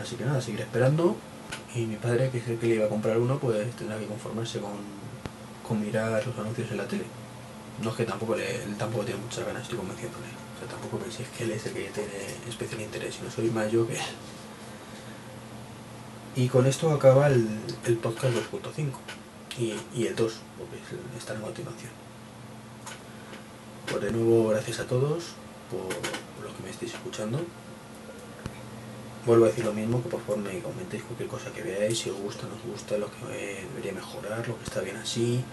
[0.02, 1.18] Así que nada, seguiré esperando
[1.76, 4.06] y mi padre, que es el que le iba a comprar uno, pues tendrá que
[4.06, 4.72] conformarse con,
[5.68, 7.06] con mirar los anuncios en la tele.
[7.82, 10.28] No es que tampoco le, él tampoco tiene muchas ganas, estoy convenciéndole.
[10.28, 12.10] O sea, tampoco penséis que él es el que tiene
[12.48, 14.02] especial interés, sino soy más yo que él.
[16.36, 17.48] Y con esto acaba el,
[17.86, 18.92] el podcast 2.5
[19.60, 21.92] y, y el 2, porque es- está en continuación.
[23.90, 25.34] Pues de nuevo, gracias a todos
[25.70, 25.82] por,
[26.46, 27.42] lo que me estéis escuchando.
[29.26, 32.10] Vuelvo a decir lo mismo, que por favor me comentéis cualquier cosa que veáis, si
[32.10, 35.44] os gusta, no os gusta, lo que debería mejorar, lo que está bien así,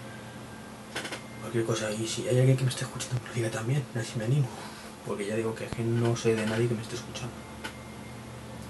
[1.41, 1.91] cualquier cosa.
[1.91, 4.47] Y si hay alguien que me esté escuchando, que lo diga también, así me animo.
[5.05, 7.33] Porque ya digo que no sé de nadie que me esté escuchando.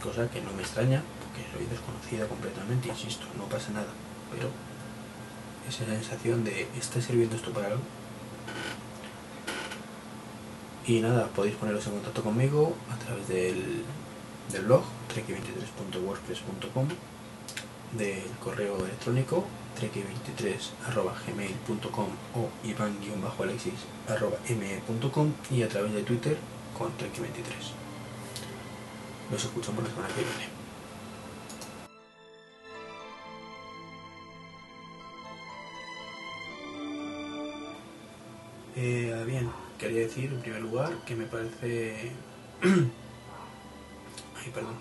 [0.04, 1.02] Cosa que no me extraña,
[1.52, 3.92] soy desconocida completamente, insisto, no pasa nada.
[4.32, 4.50] Pero
[5.68, 7.82] esa sensación de, ¿está sirviendo esto para algo?
[10.86, 13.84] Y nada, podéis poneros en contacto conmigo a través del,
[14.52, 14.84] del blog
[15.14, 16.88] trek23.wordpress.com,
[17.98, 19.46] del correo electrónico
[19.80, 26.38] trek23.gmail.com o ivan-alexis.me.com y a través de Twitter
[26.78, 27.80] con trek23.
[29.32, 30.59] Nos escuchamos la semana que viene.
[38.82, 42.14] Eh, bien, quería decir en primer lugar que me parece...
[42.64, 44.76] Ay, perdón.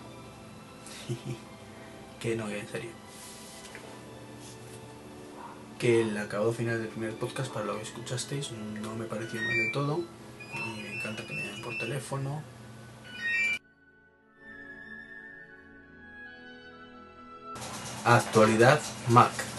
[2.21, 2.91] que no, en serio.
[5.81, 9.51] Que el acabado final del primer podcast, para lo que escuchasteis, no me pareció mal
[9.51, 10.05] de todo.
[10.77, 12.41] Me encanta que me llamen por teléfono.
[18.05, 19.58] Actualidad Mac.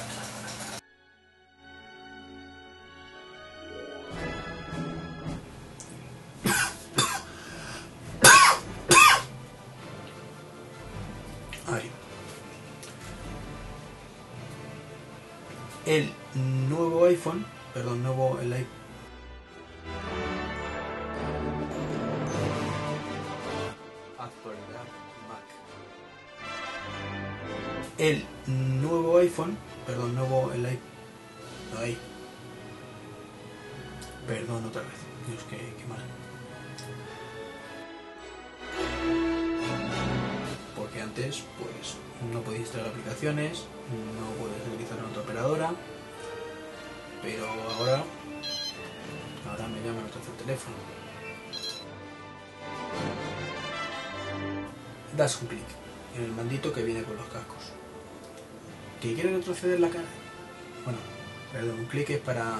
[59.49, 60.05] Retroceder la cara?
[60.83, 60.99] Bueno,
[61.51, 62.57] perdón, un clic es para